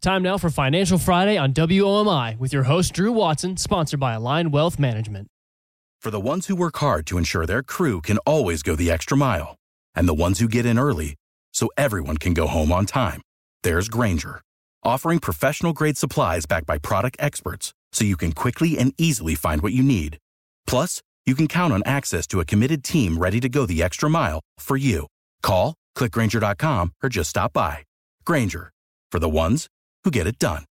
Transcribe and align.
Time 0.00 0.22
now 0.22 0.38
for 0.38 0.48
Financial 0.48 0.96
Friday 0.96 1.36
on 1.36 1.52
WOMI 1.52 2.38
with 2.38 2.52
your 2.52 2.62
host, 2.62 2.92
Drew 2.92 3.10
Watson, 3.10 3.56
sponsored 3.56 3.98
by 3.98 4.14
Align 4.14 4.52
Wealth 4.52 4.78
Management. 4.78 5.26
For 6.00 6.12
the 6.12 6.20
ones 6.20 6.46
who 6.46 6.54
work 6.54 6.76
hard 6.76 7.04
to 7.06 7.18
ensure 7.18 7.46
their 7.46 7.64
crew 7.64 8.00
can 8.00 8.18
always 8.18 8.62
go 8.62 8.76
the 8.76 8.92
extra 8.92 9.16
mile, 9.16 9.56
and 9.96 10.08
the 10.08 10.14
ones 10.14 10.38
who 10.38 10.46
get 10.46 10.64
in 10.64 10.78
early 10.78 11.16
so 11.52 11.68
everyone 11.76 12.16
can 12.16 12.32
go 12.32 12.46
home 12.46 12.70
on 12.70 12.86
time, 12.86 13.20
there's 13.64 13.88
Grainger, 13.88 14.40
offering 14.84 15.18
professional 15.18 15.72
grade 15.72 15.96
supplies 15.96 16.46
backed 16.46 16.66
by 16.66 16.78
product 16.78 17.16
experts 17.18 17.74
so 17.90 18.04
you 18.04 18.16
can 18.16 18.30
quickly 18.30 18.78
and 18.78 18.94
easily 18.98 19.34
find 19.34 19.62
what 19.62 19.72
you 19.72 19.82
need. 19.82 20.16
Plus, 20.68 21.02
you 21.26 21.34
can 21.34 21.48
count 21.48 21.72
on 21.72 21.82
access 21.84 22.28
to 22.28 22.38
a 22.38 22.44
committed 22.44 22.84
team 22.84 23.18
ready 23.18 23.40
to 23.40 23.48
go 23.48 23.66
the 23.66 23.82
extra 23.82 24.08
mile 24.08 24.38
for 24.60 24.76
you. 24.76 25.08
Call, 25.42 25.74
clickgranger.com, 25.96 26.92
or 27.02 27.08
just 27.08 27.30
stop 27.30 27.52
by. 27.52 27.82
Grainger, 28.24 28.70
for 29.10 29.18
the 29.18 29.28
ones 29.28 29.66
who 30.08 30.10
get 30.10 30.26
it 30.26 30.38
done. 30.38 30.64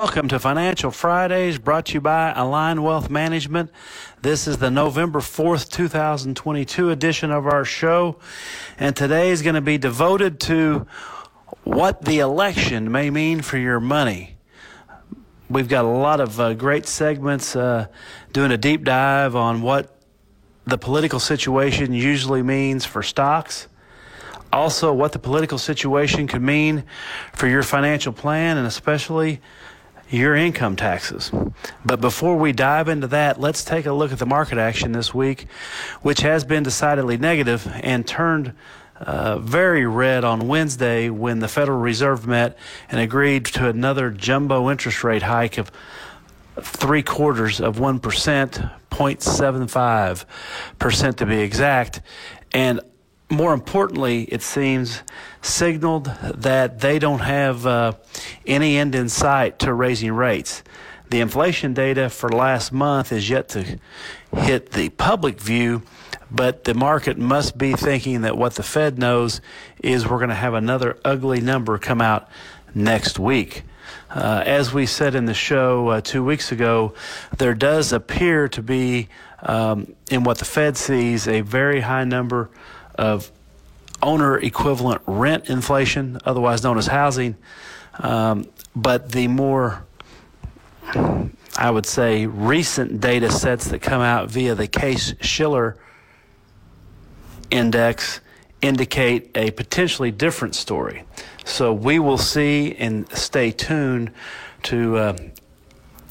Welcome 0.00 0.26
to 0.28 0.40
Financial 0.40 0.90
Fridays 0.90 1.58
brought 1.58 1.86
to 1.86 1.94
you 1.94 2.00
by 2.00 2.32
Align 2.32 2.82
Wealth 2.82 3.08
Management. 3.08 3.70
This 4.22 4.48
is 4.48 4.58
the 4.58 4.68
November 4.68 5.20
4th, 5.20 5.68
2022 5.70 6.90
edition 6.90 7.30
of 7.30 7.46
our 7.46 7.64
show. 7.64 8.18
And 8.78 8.96
today 8.96 9.30
is 9.30 9.42
going 9.42 9.54
to 9.54 9.60
be 9.60 9.78
devoted 9.78 10.40
to 10.40 10.88
what 11.62 12.04
the 12.04 12.18
election 12.18 12.90
may 12.90 13.10
mean 13.10 13.42
for 13.42 13.58
your 13.58 13.78
money. 13.78 14.38
We've 15.48 15.68
got 15.68 15.84
a 15.84 15.88
lot 15.88 16.18
of 16.18 16.40
uh, 16.40 16.54
great 16.54 16.86
segments 16.86 17.54
uh, 17.54 17.86
doing 18.32 18.50
a 18.50 18.58
deep 18.58 18.82
dive 18.82 19.36
on 19.36 19.62
what 19.62 20.02
the 20.66 20.78
political 20.78 21.20
situation 21.20 21.92
usually 21.92 22.42
means 22.42 22.84
for 22.84 23.04
stocks 23.04 23.68
also 24.52 24.92
what 24.92 25.12
the 25.12 25.18
political 25.18 25.58
situation 25.58 26.26
could 26.26 26.42
mean 26.42 26.84
for 27.32 27.46
your 27.46 27.62
financial 27.62 28.12
plan 28.12 28.56
and 28.56 28.66
especially 28.66 29.40
your 30.10 30.34
income 30.34 30.76
taxes. 30.76 31.30
But 31.84 32.00
before 32.00 32.36
we 32.36 32.52
dive 32.52 32.88
into 32.88 33.06
that, 33.08 33.40
let's 33.40 33.64
take 33.64 33.86
a 33.86 33.92
look 33.92 34.12
at 34.12 34.18
the 34.18 34.26
market 34.26 34.58
action 34.58 34.92
this 34.92 35.12
week, 35.12 35.46
which 36.02 36.20
has 36.20 36.44
been 36.44 36.62
decidedly 36.62 37.18
negative 37.18 37.68
and 37.82 38.06
turned 38.06 38.54
uh, 39.00 39.38
very 39.38 39.86
red 39.86 40.24
on 40.24 40.48
Wednesday 40.48 41.10
when 41.10 41.40
the 41.40 41.48
Federal 41.48 41.78
Reserve 41.78 42.26
met 42.26 42.56
and 42.90 43.00
agreed 43.00 43.44
to 43.46 43.68
another 43.68 44.10
jumbo 44.10 44.70
interest 44.70 45.04
rate 45.04 45.22
hike 45.22 45.58
of 45.58 45.70
three 46.60 47.02
quarters 47.02 47.60
of 47.60 47.76
1%, 47.76 48.00
0.75% 48.90 51.16
to 51.16 51.26
be 51.26 51.40
exact. 51.40 52.00
And 52.52 52.80
more 53.30 53.52
importantly, 53.52 54.24
it 54.24 54.42
seems, 54.42 55.02
signaled 55.42 56.06
that 56.22 56.80
they 56.80 56.98
don't 56.98 57.20
have 57.20 57.66
uh, 57.66 57.92
any 58.46 58.76
end 58.76 58.94
in 58.94 59.08
sight 59.08 59.58
to 59.60 59.72
raising 59.72 60.12
rates. 60.12 60.62
The 61.10 61.20
inflation 61.20 61.74
data 61.74 62.10
for 62.10 62.28
last 62.28 62.72
month 62.72 63.12
is 63.12 63.30
yet 63.30 63.48
to 63.50 63.78
hit 64.36 64.72
the 64.72 64.90
public 64.90 65.40
view, 65.40 65.82
but 66.30 66.64
the 66.64 66.74
market 66.74 67.16
must 67.16 67.56
be 67.56 67.72
thinking 67.72 68.22
that 68.22 68.36
what 68.36 68.54
the 68.54 68.62
Fed 68.62 68.98
knows 68.98 69.40
is 69.82 70.06
we're 70.06 70.18
going 70.18 70.28
to 70.28 70.34
have 70.34 70.54
another 70.54 70.98
ugly 71.04 71.40
number 71.40 71.78
come 71.78 72.02
out 72.02 72.28
next 72.74 73.18
week. 73.18 73.62
Uh, 74.10 74.42
as 74.44 74.72
we 74.72 74.84
said 74.84 75.14
in 75.14 75.24
the 75.24 75.34
show 75.34 75.88
uh, 75.88 76.00
two 76.00 76.22
weeks 76.22 76.52
ago, 76.52 76.94
there 77.38 77.54
does 77.54 77.92
appear 77.92 78.48
to 78.48 78.62
be, 78.62 79.08
um, 79.42 79.94
in 80.10 80.24
what 80.24 80.38
the 80.38 80.44
Fed 80.44 80.76
sees, 80.76 81.26
a 81.26 81.40
very 81.40 81.80
high 81.80 82.04
number 82.04 82.50
of 82.98 83.32
owner 84.02 84.36
equivalent 84.36 85.00
rent 85.06 85.48
inflation, 85.48 86.18
otherwise 86.24 86.62
known 86.62 86.76
as 86.76 86.86
housing. 86.86 87.36
Um, 87.98 88.46
but 88.76 89.10
the 89.12 89.28
more, 89.28 89.86
I 91.56 91.70
would 91.70 91.86
say, 91.86 92.26
recent 92.26 93.00
data 93.00 93.30
sets 93.30 93.68
that 93.68 93.80
come 93.80 94.02
out 94.02 94.30
via 94.30 94.54
the 94.54 94.66
Case 94.66 95.14
Shiller 95.20 95.78
index 97.50 98.20
indicate 98.60 99.30
a 99.36 99.50
potentially 99.52 100.10
different 100.10 100.54
story. 100.54 101.04
So 101.44 101.72
we 101.72 101.98
will 101.98 102.18
see 102.18 102.74
and 102.74 103.10
stay 103.16 103.50
tuned 103.52 104.12
to 104.64 104.96
uh, 104.96 105.18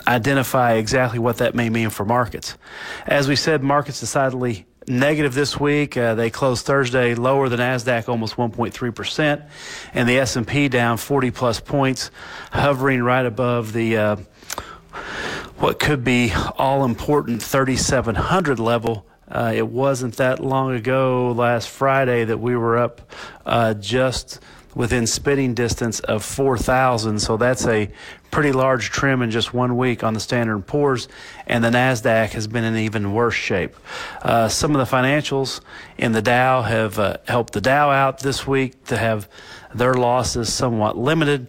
identify 0.08 0.74
exactly 0.74 1.20
what 1.20 1.38
that 1.38 1.54
may 1.54 1.70
mean 1.70 1.90
for 1.90 2.06
markets. 2.06 2.58
As 3.06 3.28
we 3.28 3.36
said, 3.36 3.62
markets 3.62 4.00
decidedly 4.00 4.66
negative 4.88 5.34
this 5.34 5.60
week. 5.60 5.98
Uh, 5.98 6.16
they 6.16 6.30
closed 6.30 6.66
Thursday 6.66 7.16
lower 7.16 7.50
than 7.50 7.60
Nasdaq, 7.60 8.08
almost 8.08 8.36
1.3 8.36 8.96
percent, 8.96 9.42
and 9.94 10.08
the 10.08 10.20
S&P 10.20 10.70
down 10.70 10.98
40 10.98 11.32
plus 11.32 11.60
points, 11.60 12.12
hovering 12.52 13.04
right 13.04 13.26
above 13.26 13.74
the 13.74 13.98
uh, 13.98 14.16
what 15.58 15.80
could 15.80 16.04
be 16.04 16.32
all 16.58 16.86
important 16.86 17.42
3,700 17.42 18.60
level. 18.60 19.06
Uh, 19.28 19.52
it 19.54 19.68
wasn't 19.68 20.16
that 20.18 20.40
long 20.40 20.74
ago, 20.74 21.34
last 21.34 21.68
Friday, 21.68 22.24
that 22.24 22.40
we 22.40 22.56
were 22.56 22.78
up 22.78 23.12
uh, 23.46 23.74
just 23.74 24.40
within 24.78 25.08
spitting 25.08 25.56
distance 25.56 26.00
of 26.02 26.24
4,000. 26.24 27.20
So 27.20 27.36
that's 27.36 27.66
a 27.66 27.90
pretty 28.30 28.52
large 28.52 28.92
trim 28.92 29.24
in 29.24 29.32
just 29.32 29.52
one 29.52 29.76
week 29.76 30.04
on 30.04 30.14
the 30.14 30.20
Standard 30.20 30.60
& 30.60 30.68
Poor's, 30.68 31.08
and 31.48 31.64
the 31.64 31.72
Nasdaq 31.72 32.30
has 32.30 32.46
been 32.46 32.64
in 32.64 32.78
even 32.78 33.12
worse 33.12 33.34
shape. 33.34 33.76
Uh, 34.22 34.48
some 34.48 34.76
of 34.76 34.88
the 34.88 34.96
financials 34.96 35.62
in 35.98 36.12
the 36.12 36.22
Dow 36.22 36.62
have 36.62 37.00
uh, 37.00 37.18
helped 37.28 37.54
the 37.54 37.62
Dow 37.62 37.90
out 37.90 38.20
this 38.20 38.46
week 38.46 38.86
to 38.86 38.98
have 38.98 39.28
their 39.74 39.96
losses 39.96 40.54
somewhat 40.54 40.96
limited. 40.96 41.48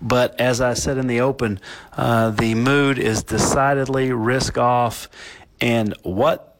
But 0.00 0.40
as 0.40 0.62
I 0.62 0.72
said 0.72 0.96
in 0.96 1.08
the 1.08 1.20
open, 1.20 1.60
uh, 1.94 2.30
the 2.30 2.54
mood 2.54 2.98
is 2.98 3.22
decidedly 3.22 4.12
risk 4.12 4.56
off. 4.56 5.10
And 5.60 5.94
what 6.04 6.58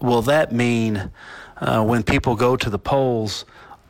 will 0.00 0.22
that 0.22 0.50
mean 0.50 1.12
uh, 1.58 1.84
when 1.84 2.02
people 2.02 2.34
go 2.34 2.56
to 2.56 2.68
the 2.68 2.78
polls 2.78 3.44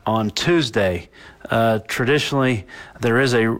on 0.05 0.29
Tuesday? 0.31 1.09
Uh, 1.49 1.79
traditionally, 1.87 2.65
there 3.01 3.19
is 3.19 3.33
a 3.33 3.57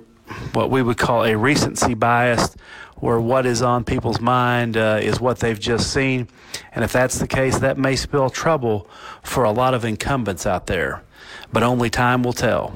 what 0.53 0.71
we 0.71 0.81
would 0.81 0.97
call 0.97 1.23
a 1.23 1.35
recency 1.35 1.93
bias, 1.93 2.55
where 2.95 3.19
what 3.19 3.45
is 3.45 3.61
on 3.61 3.83
people's 3.83 4.19
mind 4.19 4.77
uh, 4.77 4.99
is 5.01 5.19
what 5.19 5.39
they've 5.39 5.59
just 5.59 5.93
seen. 5.93 6.27
And 6.73 6.83
if 6.83 6.91
that's 6.91 7.19
the 7.19 7.27
case, 7.27 7.59
that 7.59 7.77
may 7.77 7.95
spell 7.95 8.29
trouble 8.29 8.89
for 9.21 9.43
a 9.43 9.51
lot 9.51 9.73
of 9.73 9.85
incumbents 9.85 10.45
out 10.45 10.67
there. 10.67 11.03
But 11.51 11.63
only 11.63 11.89
time 11.89 12.23
will 12.23 12.33
tell. 12.33 12.73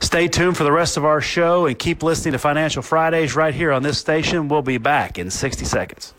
Stay 0.00 0.28
tuned 0.28 0.56
for 0.56 0.64
the 0.64 0.72
rest 0.72 0.96
of 0.96 1.04
our 1.04 1.20
show 1.20 1.66
and 1.66 1.78
keep 1.78 2.02
listening 2.02 2.32
to 2.32 2.38
Financial 2.38 2.82
Fridays 2.82 3.36
right 3.36 3.54
here 3.54 3.70
on 3.70 3.82
this 3.82 3.98
station. 3.98 4.48
We'll 4.48 4.62
be 4.62 4.78
back 4.78 5.18
in 5.18 5.30
60 5.30 5.64
seconds. 5.64 6.14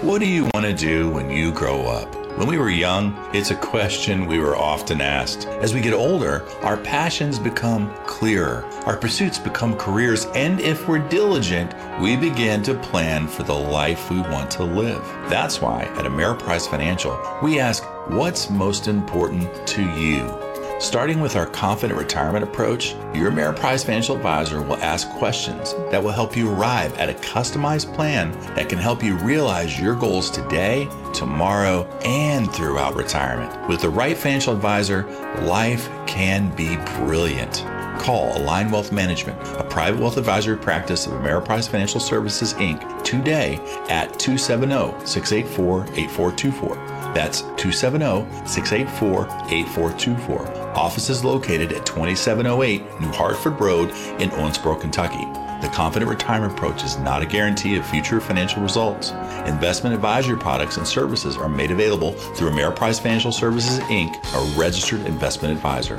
What 0.00 0.20
do 0.20 0.26
you 0.26 0.48
want 0.54 0.64
to 0.66 0.72
do 0.72 1.10
when 1.10 1.30
you 1.30 1.52
grow 1.52 1.82
up? 1.82 2.21
When 2.36 2.48
we 2.48 2.56
were 2.56 2.70
young, 2.70 3.14
it's 3.34 3.50
a 3.50 3.54
question 3.54 4.26
we 4.26 4.38
were 4.38 4.56
often 4.56 5.02
asked. 5.02 5.46
As 5.46 5.74
we 5.74 5.82
get 5.82 5.92
older, 5.92 6.48
our 6.62 6.78
passions 6.78 7.38
become 7.38 7.94
clearer, 8.06 8.64
our 8.86 8.96
pursuits 8.96 9.38
become 9.38 9.76
careers, 9.76 10.24
and 10.34 10.58
if 10.58 10.88
we're 10.88 11.06
diligent, 11.10 11.74
we 12.00 12.16
begin 12.16 12.62
to 12.62 12.74
plan 12.74 13.28
for 13.28 13.42
the 13.42 13.52
life 13.52 14.10
we 14.10 14.20
want 14.22 14.50
to 14.52 14.64
live. 14.64 15.04
That's 15.28 15.60
why 15.60 15.82
at 15.82 16.06
Ameriprise 16.06 16.66
Financial, 16.66 17.20
we 17.42 17.60
ask, 17.60 17.84
What's 18.08 18.48
most 18.48 18.88
important 18.88 19.66
to 19.68 19.82
you? 19.94 20.51
Starting 20.82 21.20
with 21.20 21.36
our 21.36 21.46
confident 21.46 21.96
retirement 21.96 22.42
approach, 22.42 22.96
your 23.14 23.30
Ameriprise 23.30 23.84
financial 23.84 24.16
advisor 24.16 24.60
will 24.60 24.78
ask 24.78 25.08
questions 25.10 25.74
that 25.92 26.02
will 26.02 26.10
help 26.10 26.36
you 26.36 26.50
arrive 26.50 26.92
at 26.98 27.08
a 27.08 27.12
customized 27.12 27.94
plan 27.94 28.32
that 28.56 28.68
can 28.68 28.78
help 28.78 29.00
you 29.00 29.16
realize 29.18 29.78
your 29.78 29.94
goals 29.94 30.28
today, 30.28 30.88
tomorrow, 31.14 31.84
and 32.04 32.52
throughout 32.52 32.96
retirement. 32.96 33.68
With 33.68 33.80
the 33.80 33.90
right 33.90 34.18
financial 34.18 34.52
advisor, 34.52 35.04
life 35.42 35.88
can 36.08 36.52
be 36.56 36.74
brilliant. 36.96 37.64
Call 38.00 38.36
Align 38.36 38.72
Wealth 38.72 38.90
Management, 38.90 39.40
a 39.58 39.62
private 39.62 40.00
wealth 40.00 40.16
advisory 40.16 40.56
practice 40.56 41.06
of 41.06 41.12
Ameriprise 41.12 41.68
Financial 41.68 42.00
Services 42.00 42.54
Inc., 42.54 43.04
today 43.04 43.60
at 43.88 44.18
270 44.18 45.06
684 45.06 45.84
8424. 45.94 46.74
That's 47.14 47.42
270 47.42 48.26
684 48.48 49.26
8424. 49.48 50.61
Office 50.74 51.10
is 51.10 51.22
located 51.22 51.72
at 51.72 51.84
2708 51.84 53.00
New 53.00 53.08
Hartford 53.08 53.60
Road 53.60 53.90
in 54.20 54.30
Owensboro, 54.30 54.80
Kentucky. 54.80 55.24
The 55.60 55.70
Confident 55.72 56.10
Retirement 56.10 56.54
Approach 56.54 56.82
is 56.82 56.98
not 56.98 57.22
a 57.22 57.26
guarantee 57.26 57.76
of 57.76 57.86
future 57.86 58.20
financial 58.20 58.62
results. 58.62 59.10
Investment 59.46 59.94
advisory 59.94 60.38
products 60.38 60.78
and 60.78 60.86
services 60.86 61.36
are 61.36 61.48
made 61.48 61.70
available 61.70 62.12
through 62.12 62.50
Ameriprise 62.50 63.00
Financial 63.00 63.30
Services 63.30 63.80
Inc., 63.80 64.16
a 64.34 64.58
registered 64.58 65.00
investment 65.02 65.54
advisor. 65.54 65.98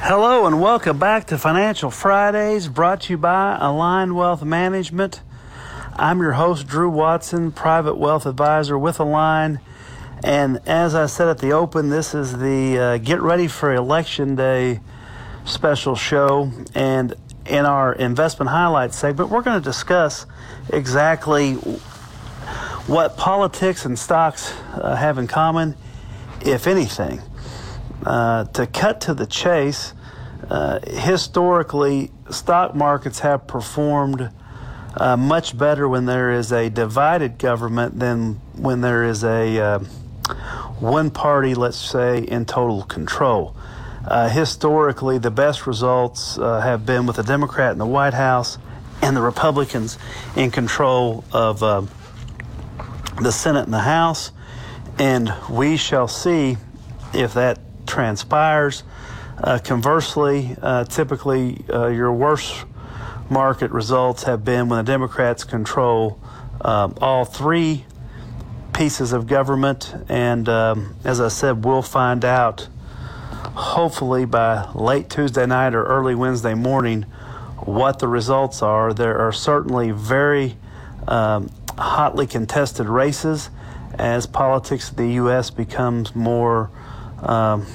Hello 0.00 0.46
and 0.46 0.60
welcome 0.60 0.98
back 0.98 1.28
to 1.28 1.38
Financial 1.38 1.88
Fridays 1.88 2.66
brought 2.66 3.02
to 3.02 3.12
you 3.12 3.16
by 3.16 3.56
Align 3.60 4.16
Wealth 4.16 4.42
Management. 4.42 5.22
I'm 5.94 6.20
your 6.20 6.32
host, 6.32 6.66
Drew 6.66 6.90
Watson, 6.90 7.52
private 7.52 7.94
wealth 7.94 8.26
advisor 8.26 8.76
with 8.76 8.98
Align. 8.98 9.60
And 10.24 10.60
as 10.66 10.94
I 10.94 11.06
said 11.06 11.28
at 11.28 11.38
the 11.38 11.52
open, 11.52 11.88
this 11.88 12.14
is 12.14 12.38
the 12.38 12.78
uh, 12.78 12.98
Get 12.98 13.20
Ready 13.20 13.48
for 13.48 13.74
Election 13.74 14.36
Day 14.36 14.80
special 15.44 15.96
show. 15.96 16.52
And 16.74 17.14
in 17.44 17.66
our 17.66 17.92
investment 17.92 18.50
highlights 18.50 18.96
segment, 18.96 19.30
we're 19.30 19.42
going 19.42 19.60
to 19.60 19.64
discuss 19.64 20.26
exactly 20.72 21.54
what 22.86 23.16
politics 23.16 23.84
and 23.84 23.98
stocks 23.98 24.52
uh, 24.74 24.94
have 24.94 25.18
in 25.18 25.26
common, 25.26 25.74
if 26.40 26.68
anything. 26.68 27.20
Uh, 28.06 28.44
to 28.44 28.66
cut 28.66 29.00
to 29.00 29.14
the 29.14 29.26
chase, 29.26 29.92
uh, 30.48 30.78
historically, 30.86 32.12
stock 32.30 32.76
markets 32.76 33.20
have 33.20 33.46
performed 33.48 34.30
uh, 34.96 35.16
much 35.16 35.56
better 35.56 35.88
when 35.88 36.06
there 36.06 36.30
is 36.30 36.52
a 36.52 36.68
divided 36.68 37.38
government 37.38 37.98
than 37.98 38.34
when 38.56 38.82
there 38.82 39.04
is 39.04 39.24
a 39.24 39.58
uh, 39.58 39.78
one 40.80 41.10
party, 41.10 41.54
let's 41.54 41.76
say, 41.76 42.18
in 42.18 42.44
total 42.44 42.82
control. 42.82 43.56
Uh, 44.06 44.28
historically, 44.28 45.18
the 45.18 45.30
best 45.30 45.66
results 45.66 46.36
uh, 46.38 46.60
have 46.60 46.84
been 46.84 47.06
with 47.06 47.18
a 47.18 47.22
Democrat 47.22 47.72
in 47.72 47.78
the 47.78 47.86
White 47.86 48.14
House 48.14 48.58
and 49.00 49.16
the 49.16 49.22
Republicans 49.22 49.98
in 50.36 50.50
control 50.50 51.24
of 51.32 51.62
uh, 51.62 51.82
the 53.20 53.30
Senate 53.30 53.64
and 53.64 53.72
the 53.72 53.80
House. 53.80 54.32
And 54.98 55.32
we 55.48 55.76
shall 55.76 56.08
see 56.08 56.56
if 57.14 57.34
that 57.34 57.58
transpires. 57.86 58.82
Uh, 59.38 59.58
conversely, 59.62 60.56
uh, 60.60 60.84
typically 60.84 61.64
uh, 61.68 61.88
your 61.88 62.12
worst 62.12 62.64
market 63.30 63.70
results 63.70 64.24
have 64.24 64.44
been 64.44 64.68
when 64.68 64.84
the 64.84 64.92
Democrats 64.92 65.44
control 65.44 66.20
um, 66.60 66.94
all 67.00 67.24
three 67.24 67.84
pieces 68.72 69.12
of 69.12 69.26
government. 69.26 69.94
And 70.08 70.48
um, 70.48 70.96
as 71.04 71.20
I 71.20 71.28
said, 71.28 71.64
we'll 71.64 71.82
find 71.82 72.24
out 72.24 72.68
hopefully 73.54 74.24
by 74.24 74.70
late 74.72 75.10
Tuesday 75.10 75.46
night 75.46 75.74
or 75.74 75.84
early 75.84 76.14
Wednesday 76.14 76.54
morning 76.54 77.02
what 77.64 77.98
the 77.98 78.08
results 78.08 78.62
are. 78.62 78.92
There 78.92 79.18
are 79.18 79.32
certainly 79.32 79.90
very 79.90 80.56
um, 81.06 81.50
hotly 81.78 82.26
contested 82.26 82.88
races 82.88 83.50
as 83.94 84.26
politics 84.26 84.90
of 84.90 84.96
the 84.96 85.08
U.S. 85.14 85.50
becomes 85.50 86.14
more 86.14 86.70
um, 87.20 87.66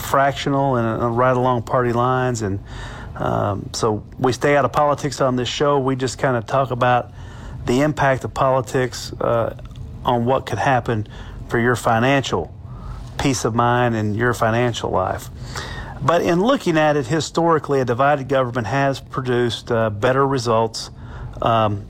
fractional 0.00 0.76
and 0.76 1.02
uh, 1.02 1.08
right 1.08 1.36
along 1.36 1.62
party 1.62 1.92
lines. 1.92 2.42
And 2.42 2.60
um, 3.16 3.70
so 3.72 4.04
we 4.18 4.32
stay 4.32 4.56
out 4.56 4.64
of 4.64 4.72
politics 4.72 5.20
on 5.20 5.36
this 5.36 5.48
show. 5.48 5.78
We 5.78 5.96
just 5.96 6.18
kind 6.18 6.36
of 6.36 6.46
talk 6.46 6.70
about 6.70 7.12
the 7.66 7.82
impact 7.82 8.24
of 8.24 8.34
politics 8.34 9.12
uh, 9.20 9.56
on 10.04 10.24
what 10.24 10.46
could 10.46 10.58
happen 10.58 11.06
for 11.48 11.58
your 11.58 11.76
financial 11.76 12.54
peace 13.18 13.44
of 13.44 13.54
mind 13.54 13.94
and 13.94 14.16
your 14.16 14.32
financial 14.32 14.90
life. 14.90 15.28
But 16.02 16.22
in 16.22 16.40
looking 16.40 16.78
at 16.78 16.96
it 16.96 17.06
historically, 17.06 17.80
a 17.80 17.84
divided 17.84 18.28
government 18.28 18.66
has 18.66 19.00
produced 19.00 19.70
uh, 19.70 19.90
better 19.90 20.26
results 20.26 20.90
um, 21.42 21.86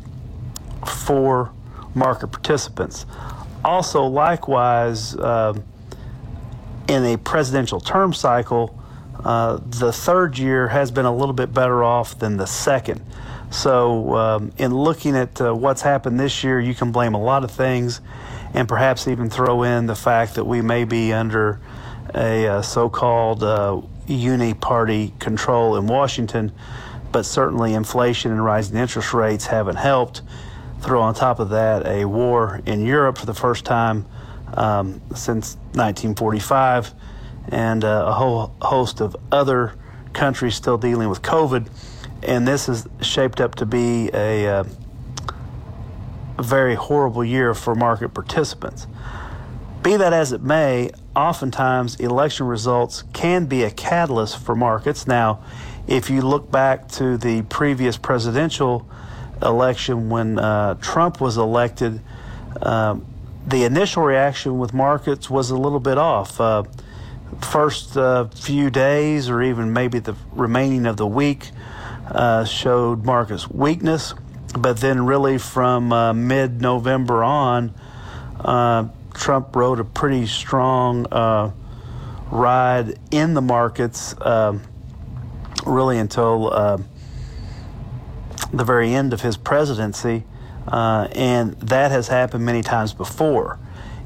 for 0.84 1.52
market 1.94 2.28
participants. 2.28 3.06
Also, 3.64 4.04
likewise, 4.04 5.14
uh, 5.14 5.54
in 6.88 7.04
a 7.04 7.16
presidential 7.18 7.80
term 7.80 8.12
cycle, 8.12 8.76
uh, 9.24 9.58
the 9.64 9.92
third 9.92 10.38
year 10.38 10.68
has 10.68 10.90
been 10.90 11.04
a 11.04 11.14
little 11.14 11.34
bit 11.34 11.52
better 11.52 11.84
off 11.84 12.18
than 12.18 12.36
the 12.36 12.46
second. 12.46 13.00
So, 13.50 14.14
um, 14.16 14.52
in 14.58 14.72
looking 14.72 15.16
at 15.16 15.40
uh, 15.40 15.52
what's 15.52 15.82
happened 15.82 16.20
this 16.20 16.44
year, 16.44 16.60
you 16.60 16.74
can 16.74 16.92
blame 16.92 17.14
a 17.14 17.22
lot 17.22 17.42
of 17.42 17.50
things 17.50 18.00
and 18.54 18.68
perhaps 18.68 19.08
even 19.08 19.28
throw 19.28 19.64
in 19.64 19.86
the 19.86 19.96
fact 19.96 20.36
that 20.36 20.44
we 20.44 20.62
may 20.62 20.84
be 20.84 21.12
under 21.12 21.60
a, 22.14 22.46
uh, 22.46 22.62
so 22.62 22.88
called 22.88 23.42
uh, 23.42 23.80
uni 24.06 24.54
party 24.54 25.12
control 25.18 25.76
in 25.76 25.86
Washington, 25.86 26.52
but 27.12 27.24
certainly 27.24 27.74
inflation 27.74 28.30
and 28.30 28.44
rising 28.44 28.76
interest 28.76 29.12
rates 29.12 29.46
haven't 29.46 29.76
helped. 29.76 30.22
Throw 30.80 31.02
on 31.02 31.14
top 31.14 31.40
of 31.40 31.50
that 31.50 31.86
a 31.86 32.04
war 32.04 32.60
in 32.66 32.86
Europe 32.86 33.18
for 33.18 33.26
the 33.26 33.34
first 33.34 33.64
time 33.64 34.06
um, 34.54 35.00
since 35.14 35.56
1945, 35.74 36.92
and 37.48 37.84
uh, 37.84 38.04
a 38.06 38.12
whole 38.12 38.54
host 38.62 39.00
of 39.00 39.16
other 39.30 39.74
countries 40.12 40.54
still 40.54 40.78
dealing 40.78 41.08
with 41.08 41.22
COVID. 41.22 41.68
And 42.22 42.46
this 42.46 42.68
is 42.68 42.86
shaped 43.00 43.40
up 43.40 43.54
to 43.56 43.66
be 43.66 44.10
a 44.12 44.46
uh, 44.46 44.64
very 46.38 46.74
horrible 46.74 47.24
year 47.24 47.54
for 47.54 47.74
market 47.74 48.10
participants. 48.10 48.86
Be 49.82 49.96
that 49.96 50.12
as 50.12 50.32
it 50.32 50.42
may, 50.42 50.90
oftentimes 51.16 51.98
election 52.00 52.46
results 52.46 53.04
can 53.12 53.46
be 53.46 53.62
a 53.62 53.70
catalyst 53.70 54.38
for 54.38 54.54
markets. 54.54 55.06
Now, 55.06 55.42
if 55.86 56.10
you 56.10 56.20
look 56.20 56.50
back 56.50 56.88
to 56.88 57.16
the 57.16 57.42
previous 57.42 57.96
presidential 57.96 58.86
election 59.42 60.10
when 60.10 60.38
uh, 60.38 60.74
Trump 60.74 61.20
was 61.20 61.38
elected, 61.38 62.00
um, 62.62 63.06
the 63.46 63.64
initial 63.64 64.02
reaction 64.02 64.58
with 64.58 64.74
markets 64.74 65.30
was 65.30 65.50
a 65.50 65.56
little 65.56 65.80
bit 65.80 65.96
off. 65.96 66.40
Uh, 66.40 66.64
first 67.40 67.96
uh, 67.96 68.28
few 68.28 68.70
days, 68.70 69.30
or 69.30 69.42
even 69.42 69.72
maybe 69.72 69.98
the 69.98 70.14
remaining 70.32 70.86
of 70.86 70.96
the 70.96 71.06
week, 71.06 71.50
uh, 72.10 72.44
showed 72.44 73.04
markets 73.04 73.50
weakness 73.50 74.14
but 74.58 74.78
then 74.78 75.06
really 75.06 75.38
from 75.38 75.92
uh, 75.92 76.12
mid 76.12 76.60
November 76.60 77.22
on, 77.22 77.74
uh, 78.40 78.88
Trump 79.14 79.54
rode 79.54 79.80
a 79.80 79.84
pretty 79.84 80.26
strong 80.26 81.06
uh, 81.12 81.50
ride 82.30 82.98
in 83.10 83.34
the 83.34 83.42
markets, 83.42 84.14
um, 84.20 84.62
really 85.66 85.98
until 85.98 86.52
uh, 86.52 86.78
the 88.52 88.64
very 88.64 88.94
end 88.94 89.12
of 89.12 89.20
his 89.20 89.36
presidency. 89.36 90.24
And 90.66 91.54
that 91.60 91.90
has 91.90 92.08
happened 92.08 92.44
many 92.44 92.62
times 92.62 92.92
before. 92.92 93.58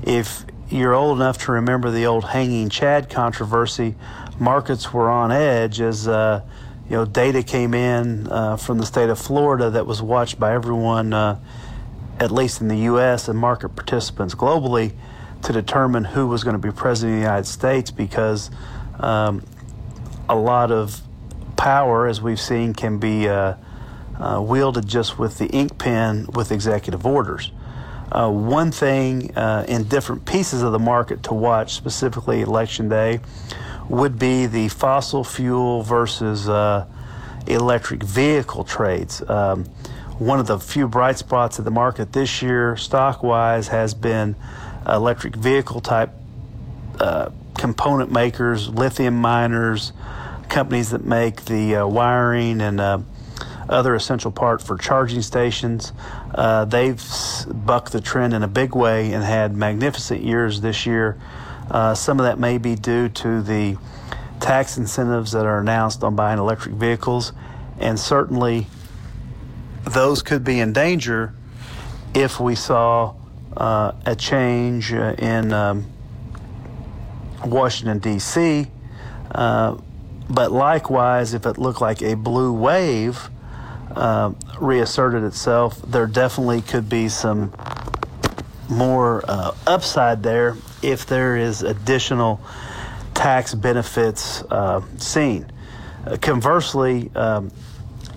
If 0.03 0.45
you're 0.71 0.95
old 0.95 1.19
enough 1.19 1.45
to 1.45 1.53
remember 1.53 1.91
the 1.91 2.07
old 2.07 2.25
hanging 2.25 2.69
Chad 2.69 3.09
controversy, 3.09 3.95
markets 4.39 4.93
were 4.93 5.11
on 5.11 5.31
edge 5.31 5.81
as 5.81 6.09
uh, 6.09 6.43
you 6.89 6.97
know, 6.97 7.05
data 7.05 7.43
came 7.43 7.73
in 7.73 8.29
uh, 8.29 8.57
from 8.57 8.79
the 8.79 8.87
state 8.87 9.09
of 9.09 9.19
Florida 9.19 9.71
that 9.71 9.87
was 9.87 10.03
watched 10.03 10.39
by 10.39 10.55
everyone, 10.55 11.13
uh, 11.13 11.41
at 12.21 12.31
least 12.31 12.61
in 12.61 12.69
the 12.69 12.77
U.S. 12.79 13.29
and 13.29 13.39
market 13.39 13.71
participants 13.71 14.35
globally, 14.35 14.93
to 15.43 15.53
determine 15.53 16.05
who 16.05 16.27
was 16.27 16.45
going 16.45 16.55
to 16.55 16.59
be 16.59 16.71
president 16.71 17.15
of 17.15 17.21
the 17.21 17.27
United 17.27 17.47
States 17.47 17.91
because 17.91 18.51
um, 19.01 19.45
a 20.29 20.37
lot 20.37 20.71
of 20.71 21.01
power, 21.57 22.07
as 22.07 22.21
we've 22.21 22.41
seen, 22.41 22.75
can 22.75 22.99
be 22.99 23.29
uh, 23.29 23.55
uh 24.19 24.41
wielded 24.41 24.87
just 24.87 25.19
with 25.19 25.39
the 25.39 25.47
ink 25.47 25.77
pen 25.77 26.27
with 26.35 26.53
executive 26.53 27.05
orders. 27.05 27.51
Uh, 28.13 28.31
one 28.31 28.71
thing 28.71 29.37
uh, 29.37 29.65
in 29.67 29.85
different 29.85 30.25
pieces 30.25 30.63
of 30.63 30.71
the 30.71 30.79
market 30.79 31.23
to 31.25 31.35
watch, 31.35 31.75
specifically 31.75 32.43
election 32.43 32.89
day, 32.89 33.19
would 33.89 34.19
be 34.19 34.47
the 34.47 34.69
fossil 34.69 35.25
fuel 35.25 35.83
versus 35.83 36.49
uh, 36.49 36.87
electric 37.47 38.03
vehicle 38.03 38.65
trades. 38.65 39.23
Um, 39.29 39.65
one 40.19 40.39
of 40.39 40.47
the 40.47 40.59
few 40.59 40.89
bright 40.89 41.19
spots 41.19 41.59
of 41.59 41.65
the 41.65 41.71
market 41.71 42.13
this 42.13 42.41
year, 42.41 42.77
stock 42.77 43.23
wise, 43.23 43.69
has 43.69 43.95
been 43.95 44.37
electric 44.87 45.35
vehicle 45.35 45.81
type 45.81 46.11
uh, 47.01 47.31
component 47.59 48.13
makers, 48.13 48.69
lithium 48.69 49.17
miners, 49.17 49.93
companies 50.49 50.91
that 50.91 51.05
make 51.05 51.45
the 51.47 51.77
uh, 51.77 51.87
wiring 51.87 52.61
and 52.61 52.81
uh, 52.81 52.99
other 53.69 53.95
essential 53.95 54.31
part 54.31 54.63
for 54.63 54.77
charging 54.77 55.23
stations. 55.23 55.93
Uh, 56.35 56.65
they've 56.65 57.03
bucked 57.49 57.93
the 57.93 58.01
trend 58.01 58.35
in 58.35 58.43
a 58.43 58.49
big 58.49 58.75
way 58.75 59.13
and 59.13 59.25
had 59.25 59.57
magnificent 59.57 60.23
years 60.23 60.61
this 60.61 60.87
year. 60.87 61.19
Uh, 61.71 61.95
some 61.95 62.21
of 62.21 62.25
that 62.25 62.39
may 62.39 62.59
be 62.59 62.75
due 62.75 63.09
to 63.09 63.43
the 63.43 63.77
tax 64.41 64.77
incentives 64.77 65.33
that 65.33 65.47
are 65.47 65.61
announced 65.61 66.05
on 66.05 66.15
buying 66.15 66.39
electric 66.39 66.75
vehicles, 66.75 67.33
and 67.79 67.99
certainly 67.99 68.67
those 69.85 70.23
could 70.23 70.45
be 70.45 70.61
in 70.61 70.73
danger 70.73 71.35
if 72.15 72.39
we 72.41 72.55
saw 72.55 73.15
uh, 73.57 73.93
a 74.05 74.15
change 74.15 74.93
uh, 74.93 75.15
in 75.19 75.53
um, 75.53 75.87
Washington, 77.45 77.99
D.C. 77.99 78.67
Uh, 79.31 79.77
but 80.29 80.53
likewise, 80.53 81.35
if 81.35 81.47
it 81.47 81.59
looked 81.59 81.81
like 81.81 82.03
a 82.03 82.15
blue 82.15 82.53
wave 82.53 83.29
uh, 83.95 84.33
reasserted 84.61 85.23
itself, 85.23 85.81
there 85.83 86.07
definitely 86.07 86.63
could 86.63 86.89
be 86.89 87.09
some 87.09 87.53
more 88.69 89.23
uh, 89.29 89.55
upside 89.67 90.23
there 90.23 90.57
if 90.85 91.07
there 91.07 91.37
is 91.37 91.63
additional 91.63 92.41
tax 93.15 93.55
benefits 93.55 94.43
uh, 94.43 94.83
seen. 94.99 95.51
Uh, 96.07 96.17
conversely, 96.17 97.11
um, 97.15 97.51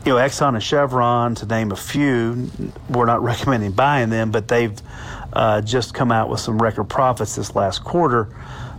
you 0.05 0.13
know, 0.13 0.19
Exxon 0.19 0.53
and 0.53 0.63
Chevron, 0.63 1.35
to 1.35 1.45
name 1.45 1.71
a 1.71 1.75
few, 1.75 2.49
we're 2.89 3.05
not 3.05 3.21
recommending 3.31 3.71
buying 3.71 4.09
them, 4.09 4.31
but 4.31 4.47
they've 4.47 4.79
uh, 5.33 5.61
just 5.61 5.93
come 5.93 6.11
out 6.11 6.29
with 6.29 6.39
some 6.39 6.61
record 6.61 6.85
profits 6.85 7.35
this 7.35 7.55
last 7.55 7.83
quarter, 7.83 8.29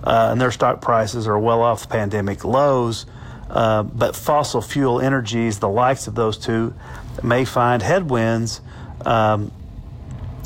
uh, 0.05 0.29
and 0.33 0.41
their 0.41 0.51
stock 0.51 0.81
prices 0.81 1.27
are 1.27 1.39
well 1.39 1.63
off 1.63 1.83
the 1.83 1.89
pandemic 1.89 2.45
lows. 2.45 3.07
Uh, 3.51 3.83
but 3.83 4.15
fossil 4.15 4.61
fuel 4.61 5.01
energies, 5.01 5.59
the 5.59 5.69
likes 5.69 6.07
of 6.07 6.15
those 6.15 6.37
two, 6.37 6.75
may 7.23 7.45
find 7.45 7.83
headwinds 7.83 8.61
um, 9.07 9.51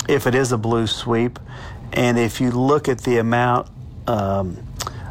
if 0.07 0.25
it 0.25 0.35
is 0.35 0.51
a 0.51 0.57
blue 0.57 0.87
sweep. 0.87 1.39
And 1.93 2.17
if 2.17 2.41
you 2.41 2.49
look 2.51 2.89
at 2.89 3.01
the 3.01 3.17
amount 3.17 3.69
um, 4.07 4.57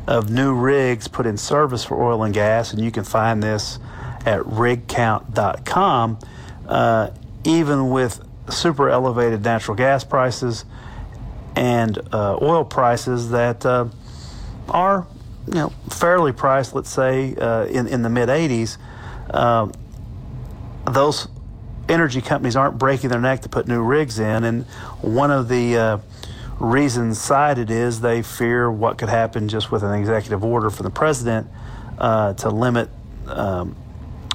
of 0.07 0.31
new 0.31 0.53
rigs 0.53 1.09
put 1.09 1.27
in 1.27 1.37
service 1.37 1.85
for 1.85 2.03
oil 2.03 2.25
and 2.25 2.35
gas, 2.35 2.73
and 2.73 2.85
you 2.85 2.91
can 2.91 3.05
find 3.05 3.43
this 3.43 3.79
at 4.27 4.41
rigcount.com, 4.43 6.19
uh, 6.69 7.11
even 7.45 7.91
with 7.91 8.25
super 8.51 8.91
elevated 8.91 9.43
natural 9.45 9.77
gas 9.77 10.05
prices 10.05 10.65
and 11.55 11.99
uh, 12.13 12.37
oil 12.41 12.65
prices 12.65 13.31
that 13.31 13.65
uh, 13.65 13.87
are 14.69 15.07
you 15.47 15.55
know 15.55 15.73
fairly 15.91 16.33
priced, 16.33 16.75
let's 16.75 16.91
say 16.91 17.35
uh, 17.37 17.67
in 17.67 17.87
in 17.87 18.03
the 18.03 18.09
mid 18.09 18.29
80s, 18.29 18.79
um, 19.35 19.73
those 20.91 21.29
energy 21.89 22.21
companies 22.21 22.57
aren't 22.57 22.79
breaking 22.79 23.11
their 23.11 23.21
neck 23.21 23.43
to 23.43 23.49
put 23.49 23.69
new 23.69 23.83
rigs 23.83 24.19
in, 24.19 24.45
and 24.45 24.65
one 25.01 25.31
of 25.31 25.49
the 25.49 25.77
uh, 25.77 25.99
reasons 26.59 27.21
cited 27.21 27.71
is 27.71 28.01
they 28.01 28.23
fear 28.23 28.71
what 28.71 28.99
could 28.99 29.09
happen 29.09 29.49
just 29.49 29.71
with 29.71 29.83
an 29.83 29.95
executive 29.95 30.45
order 30.45 30.71
from 30.71 30.85
the 30.85 30.91
president 30.91 31.49
uh, 31.99 32.35
to 32.35 32.51
limit 32.51 32.89
um, 33.27 33.75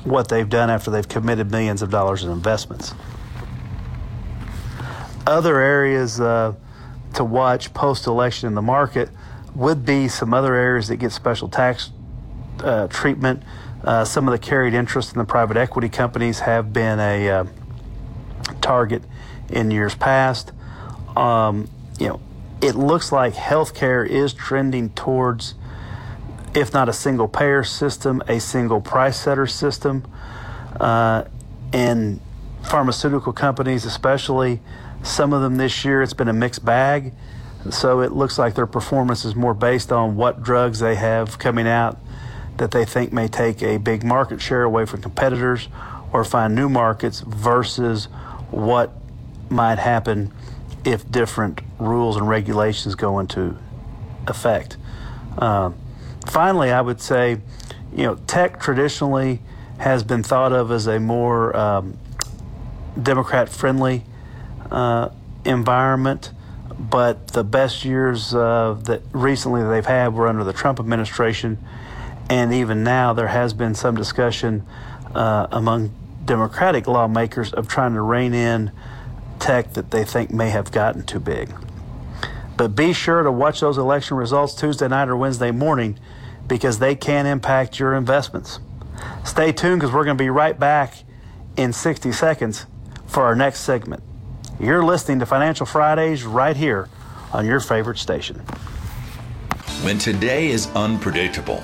what 0.03 0.27
they've 0.29 0.49
done 0.49 0.69
after 0.69 0.91
they've 0.91 1.07
committed 1.07 1.51
millions 1.51 1.81
of 1.81 1.89
dollars 1.89 2.23
in 2.23 2.31
investments. 2.31 2.93
Other 5.25 5.59
areas 5.59 6.21
uh, 6.21 6.53
to 7.15 7.23
watch 7.23 7.73
post 7.73 8.07
election 8.07 8.47
in 8.47 8.55
the 8.55 8.61
market 8.61 9.09
would 9.55 9.85
be 9.85 10.07
some 10.07 10.33
other 10.33 10.53
areas 10.55 10.87
that 10.87 10.97
get 10.97 11.11
special 11.11 11.49
tax 11.49 11.91
uh, 12.59 12.87
treatment. 12.87 13.43
Uh, 13.83 14.05
some 14.05 14.27
of 14.27 14.31
the 14.31 14.39
carried 14.39 14.73
interest 14.73 15.11
in 15.13 15.17
the 15.17 15.25
private 15.25 15.57
equity 15.57 15.89
companies 15.89 16.39
have 16.39 16.71
been 16.71 16.99
a 16.99 17.29
uh, 17.29 17.45
target 18.61 19.03
in 19.49 19.71
years 19.71 19.95
past. 19.95 20.51
Um, 21.15 21.69
you 21.99 22.07
know, 22.07 22.19
it 22.61 22.75
looks 22.75 23.11
like 23.11 23.33
healthcare 23.33 24.07
is 24.07 24.33
trending 24.33 24.89
towards, 24.91 25.55
if 26.53 26.73
not 26.73 26.89
a 26.89 26.93
single 26.93 27.27
payer 27.27 27.63
system, 27.63 28.21
a 28.27 28.39
single 28.39 28.81
price 28.81 29.19
setter 29.19 29.47
system. 29.47 30.05
Uh, 30.79 31.25
and 31.73 32.19
pharmaceutical 32.63 33.33
companies, 33.33 33.85
especially, 33.85 34.59
some 35.03 35.33
of 35.33 35.41
them 35.41 35.57
this 35.57 35.85
year, 35.85 36.01
it's 36.01 36.13
been 36.13 36.27
a 36.27 36.33
mixed 36.33 36.65
bag. 36.65 37.13
So 37.69 38.01
it 38.01 38.11
looks 38.11 38.37
like 38.37 38.55
their 38.55 38.67
performance 38.67 39.25
is 39.25 39.35
more 39.35 39.53
based 39.53 39.91
on 39.91 40.15
what 40.15 40.41
drugs 40.41 40.79
they 40.79 40.95
have 40.95 41.37
coming 41.37 41.67
out 41.67 41.97
that 42.57 42.71
they 42.71 42.85
think 42.85 43.13
may 43.13 43.27
take 43.27 43.61
a 43.61 43.77
big 43.77 44.03
market 44.03 44.41
share 44.41 44.63
away 44.63 44.85
from 44.85 45.01
competitors 45.01 45.67
or 46.11 46.23
find 46.23 46.55
new 46.55 46.69
markets 46.69 47.19
versus 47.21 48.05
what 48.49 48.93
might 49.49 49.77
happen 49.77 50.31
if 50.87 51.09
different 51.11 51.61
rules 51.79 52.15
and 52.15 52.27
regulations 52.27 52.95
go 52.95 53.19
into 53.19 53.57
effect. 54.27 54.77
Um, 55.37 55.75
finally, 56.27 56.71
I 56.71 56.81
would 56.81 57.01
say, 57.01 57.41
you 57.91 58.03
know, 58.03 58.15
tech 58.15 58.59
traditionally 58.59 59.41
has 59.77 60.03
been 60.03 60.23
thought 60.23 60.53
of 60.53 60.71
as 60.71 60.87
a 60.87 60.99
more 60.99 61.55
um, 61.55 61.97
Democrat 63.01 63.49
friendly 63.49 64.03
uh, 64.71 65.09
environment 65.45 66.31
but 66.77 67.29
the 67.29 67.43
best 67.43 67.83
years 67.83 68.35
uh, 68.35 68.77
that 68.83 69.01
recently 69.11 69.63
they've 69.63 69.85
had 69.85 70.13
were 70.13 70.27
under 70.27 70.43
the 70.43 70.53
Trump 70.53 70.79
administration, 70.79 71.57
and 72.29 72.53
even 72.53 72.83
now 72.83 73.13
there 73.13 73.27
has 73.27 73.53
been 73.53 73.73
some 73.73 73.95
discussion 73.95 74.65
uh, 75.15 75.47
among 75.51 75.91
Democratic 76.23 76.87
lawmakers 76.87 77.51
of 77.53 77.67
trying 77.67 77.93
to 77.93 78.01
rein 78.01 78.33
in 78.33 78.71
tech 79.39 79.73
that 79.73 79.91
they 79.91 80.03
think 80.03 80.31
may 80.31 80.49
have 80.49 80.71
gotten 80.71 81.03
too 81.03 81.19
big. 81.19 81.53
But 82.57 82.69
be 82.69 82.91
sure 82.91 83.23
to 83.23 83.31
watch 83.31 83.59
those 83.59 83.77
election 83.77 84.17
results 84.17 84.55
Tuesday 84.55 84.87
night 84.87 85.09
or 85.09 85.15
Wednesday 85.15 85.51
morning 85.51 85.99
because 86.47 86.79
they 86.79 86.95
can 86.95 87.25
impact 87.25 87.79
your 87.79 87.93
investments. 87.93 88.59
Stay 89.23 89.51
tuned 89.51 89.81
because 89.81 89.93
we're 89.93 90.05
going 90.05 90.17
to 90.17 90.23
be 90.23 90.29
right 90.29 90.59
back 90.59 91.03
in 91.55 91.71
60 91.73 92.11
seconds 92.11 92.65
for 93.05 93.23
our 93.23 93.35
next 93.35 93.61
segment. 93.61 94.01
You're 94.59 94.83
listening 94.83 95.19
to 95.19 95.25
Financial 95.25 95.65
Fridays 95.65 96.23
right 96.23 96.55
here 96.55 96.89
on 97.31 97.45
your 97.45 97.59
favorite 97.59 97.99
station. 97.99 98.37
When 99.83 99.99
today 99.99 100.47
is 100.47 100.67
unpredictable, 100.75 101.61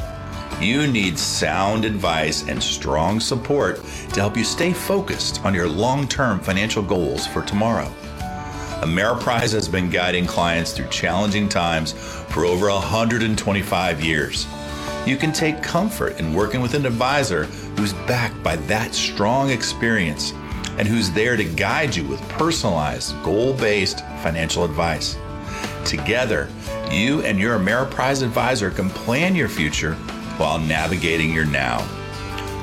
you 0.62 0.88
need 0.88 1.18
sound 1.18 1.86
advice 1.86 2.48
and 2.48 2.62
strong 2.62 3.20
support 3.20 3.84
to 4.14 4.20
help 4.20 4.38
you 4.38 4.44
stay 4.44 4.74
focused 4.74 5.44
on 5.46 5.54
your 5.54 5.68
long 5.68 6.08
term 6.08 6.40
financial 6.40 6.84
goals 6.84 7.28
for 7.28 7.42
tomorrow. 7.44 7.92
Ameriprise 8.82 9.54
has 9.54 9.70
been 9.70 9.90
guiding 9.90 10.26
clients 10.26 10.74
through 10.74 10.88
challenging 10.88 11.48
times 11.48 11.94
for 11.94 12.46
over 12.46 12.70
125 12.70 14.04
years. 14.04 14.46
You 15.06 15.18
can 15.18 15.32
take 15.32 15.64
comfort 15.64 16.20
in 16.20 16.34
working 16.34 16.62
with 16.62 16.74
an 16.74 16.86
advisor 16.86 17.46
who's 17.78 17.94
backed 17.94 18.42
by 18.44 18.56
that 18.58 18.94
strong 18.94 19.50
experience 19.50 20.34
and 20.78 20.88
who's 20.88 21.12
there 21.12 21.38
to 21.38 21.44
guide 21.44 21.96
you 21.96 22.04
with 22.06 22.22
personalized, 22.30 23.22
goal 23.24 23.54
based 23.54 24.00
financial 24.22 24.66
advice. 24.66 25.18
Together, 25.86 26.50
you 26.92 27.22
and 27.22 27.40
your 27.40 27.58
Ameriprise 27.58 28.24
advisor 28.24 28.70
can 28.70 28.90
plan 28.90 29.36
your 29.36 29.50
future 29.50 29.98
while 30.38 30.60
navigating 30.60 31.34
your 31.34 31.46
now. 31.46 31.80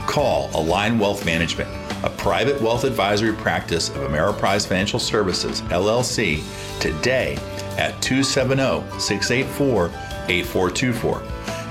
Call 0.07 0.51
Align 0.55 0.99
Wealth 0.99 1.25
Management, 1.25 1.71
a 2.05 2.11
private 2.11 2.61
wealth 2.61 2.85
advisory 2.85 3.33
practice 3.33 3.89
of 3.91 3.97
Ameriprise 3.97 4.67
Financial 4.67 4.99
Services, 4.99 5.63
LLC, 5.63 6.43
today 6.81 7.37
at 7.79 8.01
270 8.03 8.99
684 8.99 9.87
8424. 10.29 11.23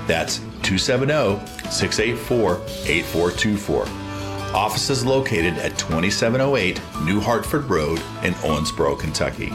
That's 0.06 0.38
270 0.62 1.46
684 1.70 2.54
8424. 2.86 3.86
Offices 4.54 5.04
located 5.04 5.54
at 5.58 5.78
2708 5.78 6.80
New 7.04 7.20
Hartford 7.20 7.64
Road 7.66 7.98
in 8.24 8.34
Owensboro, 8.34 8.98
Kentucky. 8.98 9.52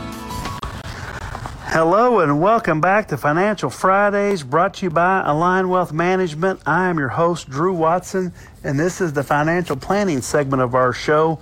Hello 1.67 2.19
and 2.19 2.39
welcome 2.39 2.79
back 2.79 3.07
to 3.07 3.17
Financial 3.17 3.71
Fridays 3.71 4.43
brought 4.43 4.75
to 4.75 4.85
you 4.85 4.91
by 4.91 5.23
Align 5.25 5.67
Wealth 5.67 5.91
Management. 5.91 6.61
I 6.65 6.89
am 6.89 6.99
your 6.99 7.09
host, 7.09 7.49
Drew 7.49 7.73
Watson, 7.73 8.31
and 8.63 8.79
this 8.79 9.01
is 9.01 9.13
the 9.13 9.23
financial 9.23 9.75
planning 9.75 10.21
segment 10.21 10.61
of 10.61 10.75
our 10.75 10.93
show. 10.93 11.39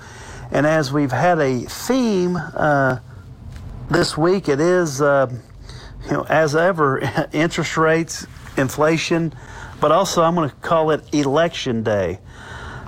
And 0.49 0.65
as 0.65 0.93
we've 0.93 1.11
had 1.11 1.39
a 1.39 1.59
theme 1.59 2.37
uh, 2.37 2.99
this 3.91 4.17
week, 4.17 4.47
it 4.47 4.61
is, 4.61 5.01
uh, 5.01 5.29
you 6.05 6.11
know, 6.11 6.25
as 6.29 6.55
ever, 6.55 7.27
interest 7.33 7.75
rates, 7.75 8.25
inflation, 8.55 9.35
but 9.81 9.91
also 9.91 10.23
I'm 10.23 10.35
going 10.35 10.49
to 10.49 10.55
call 10.55 10.91
it 10.91 11.03
election 11.13 11.83
day. 11.83 12.19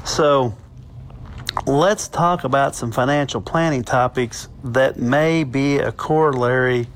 So 0.06 0.56
let's 1.68 2.08
talk 2.08 2.46
about 2.46 2.76
some 2.76 2.94
financial 2.94 3.42
planning 3.42 3.84
topics 3.84 4.48
that 4.64 4.98
may 4.98 5.44
be 5.44 5.78
a 5.78 5.92
corollary 5.92 6.88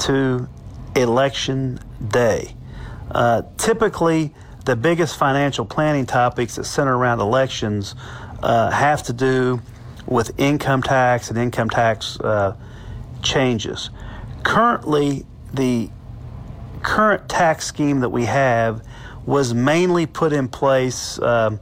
to 0.00 0.48
election 0.94 1.80
day. 2.08 2.54
Uh, 3.10 3.42
typically, 3.56 4.34
the 4.64 4.76
biggest 4.76 5.16
financial 5.16 5.64
planning 5.64 6.06
topics 6.06 6.56
that 6.56 6.64
center 6.64 6.96
around 6.96 7.20
elections 7.20 7.94
uh, 8.42 8.70
have 8.70 9.02
to 9.04 9.12
do 9.12 9.60
with 10.06 10.38
income 10.38 10.82
tax 10.82 11.30
and 11.30 11.38
income 11.38 11.70
tax 11.70 12.18
uh, 12.20 12.56
changes. 13.22 13.90
Currently, 14.42 15.24
the 15.52 15.90
current 16.82 17.28
tax 17.28 17.66
scheme 17.66 18.00
that 18.00 18.08
we 18.10 18.24
have 18.26 18.84
was 19.24 19.54
mainly 19.54 20.06
put 20.06 20.32
in 20.32 20.48
place 20.48 21.20
um, 21.20 21.60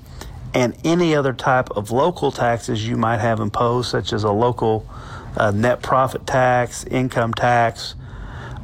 and 0.54 0.76
any 0.84 1.14
other 1.14 1.32
type 1.32 1.70
of 1.70 1.90
local 1.90 2.30
taxes 2.30 2.86
you 2.86 2.96
might 2.96 3.18
have 3.18 3.40
imposed, 3.40 3.90
such 3.90 4.12
as 4.12 4.22
a 4.22 4.30
local 4.30 4.88
uh, 5.36 5.50
net 5.50 5.82
profit 5.82 6.26
tax, 6.26 6.84
income 6.84 7.34
tax, 7.34 7.94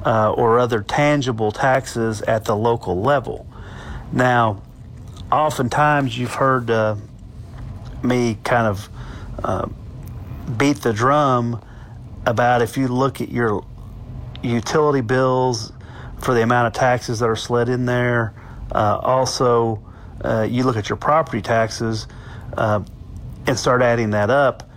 uh, 0.06 0.32
or 0.32 0.58
other 0.58 0.82
tangible 0.82 1.50
taxes 1.50 2.22
at 2.22 2.44
the 2.44 2.56
local 2.56 3.02
level. 3.02 3.46
Now, 4.12 4.62
oftentimes 5.30 6.16
you've 6.16 6.34
heard 6.34 6.70
uh, 6.70 6.96
me 8.02 8.38
kind 8.44 8.66
of 8.66 8.88
uh, 9.42 9.68
beat 10.56 10.78
the 10.78 10.92
drum 10.92 11.60
about 12.26 12.62
if 12.62 12.76
you 12.76 12.88
look 12.88 13.20
at 13.20 13.30
your 13.30 13.64
utility 14.42 15.00
bills 15.00 15.72
for 16.18 16.34
the 16.34 16.42
amount 16.42 16.66
of 16.66 16.72
taxes 16.72 17.18
that 17.20 17.28
are 17.28 17.36
slid 17.36 17.68
in 17.68 17.86
there. 17.86 18.34
Uh, 18.72 18.98
also, 19.02 19.82
uh, 20.24 20.46
you 20.48 20.64
look 20.64 20.76
at 20.76 20.88
your 20.88 20.96
property 20.96 21.40
taxes 21.40 22.06
uh, 22.56 22.82
and 23.46 23.58
start 23.58 23.82
adding 23.82 24.10
that 24.10 24.30
up, 24.30 24.68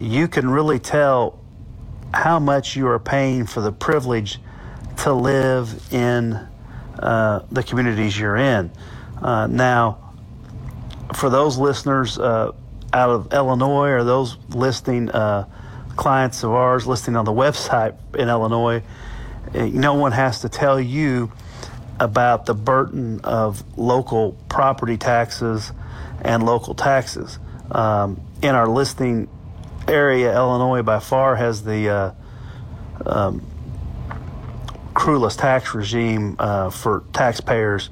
you 0.00 0.28
can 0.28 0.48
really 0.48 0.78
tell 0.78 1.38
how 2.12 2.38
much 2.38 2.76
you 2.76 2.86
are 2.88 2.98
paying 2.98 3.46
for 3.46 3.60
the 3.60 3.72
privilege 3.72 4.40
to 4.96 5.12
live 5.12 5.92
in 5.92 6.34
uh, 6.98 7.44
the 7.52 7.62
communities 7.62 8.18
you're 8.18 8.36
in. 8.36 8.70
Uh, 9.22 9.46
now, 9.46 10.12
for 11.14 11.30
those 11.30 11.58
listeners 11.58 12.18
uh, 12.18 12.52
out 12.92 13.10
of 13.10 13.32
Illinois 13.32 13.90
or 13.90 14.04
those 14.04 14.36
listing 14.48 15.08
clients 15.96 16.44
of 16.44 16.52
ours 16.52 16.86
listing 16.86 17.16
on 17.16 17.24
the 17.24 17.32
website 17.32 17.96
in 18.14 18.28
Illinois, 18.28 18.82
no 19.54 19.94
one 19.94 20.12
has 20.12 20.40
to 20.40 20.48
tell 20.48 20.80
you 20.80 21.32
about 22.00 22.46
the 22.46 22.54
burden 22.54 23.20
of 23.24 23.62
local 23.76 24.32
property 24.48 24.96
taxes 24.96 25.72
and 26.22 26.44
local 26.44 26.74
taxes. 26.74 27.38
Um, 27.70 28.20
in 28.42 28.54
our 28.54 28.68
listing 28.68 29.28
area, 29.86 30.34
Illinois 30.34 30.82
by 30.82 31.00
far 31.00 31.36
has 31.36 31.64
the 31.64 31.88
uh, 31.88 32.12
um, 33.04 33.44
cruelest 34.94 35.38
tax 35.38 35.74
regime 35.74 36.36
uh, 36.38 36.70
for 36.70 37.04
taxpayers 37.12 37.90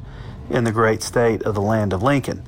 in 0.50 0.64
the 0.64 0.72
great 0.72 1.02
state 1.02 1.42
of 1.42 1.54
the 1.54 1.61
land 1.61 1.92
of 1.92 2.02
Lincoln. 2.02 2.46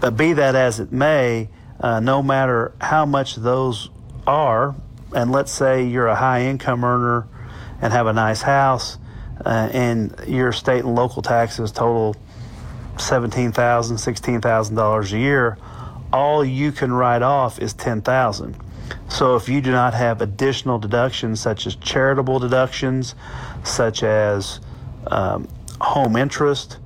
But 0.00 0.16
be 0.16 0.32
that 0.34 0.54
as 0.54 0.80
it 0.80 0.92
may, 0.92 1.48
uh, 1.80 2.00
no 2.00 2.22
matter 2.22 2.72
how 2.80 3.06
much 3.06 3.36
those 3.36 3.90
are, 4.26 4.74
and 5.14 5.32
let's 5.32 5.50
say 5.50 5.84
you're 5.84 6.06
a 6.06 6.16
high 6.16 6.42
income 6.42 6.84
earner 6.84 7.26
and 7.80 7.92
have 7.92 8.06
a 8.06 8.12
nice 8.12 8.42
house, 8.42 8.98
uh, 9.44 9.68
and 9.72 10.14
your 10.26 10.52
state 10.52 10.84
and 10.84 10.94
local 10.94 11.22
taxes 11.22 11.72
total 11.72 12.14
$17,000, 12.96 13.52
$16,000 13.52 15.12
a 15.12 15.18
year, 15.18 15.58
all 16.12 16.44
you 16.44 16.72
can 16.72 16.92
write 16.92 17.22
off 17.22 17.58
is 17.58 17.72
10000 17.72 18.56
So 19.08 19.36
if 19.36 19.48
you 19.48 19.60
do 19.60 19.70
not 19.70 19.94
have 19.94 20.20
additional 20.20 20.78
deductions 20.78 21.40
such 21.40 21.66
as 21.66 21.76
charitable 21.76 22.38
deductions, 22.38 23.14
such 23.64 24.02
as 24.02 24.60
um, 25.06 25.48
home 25.80 26.16
interest, 26.16 26.78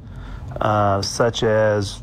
uh, 0.61 1.02
such 1.02 1.42
as 1.42 2.02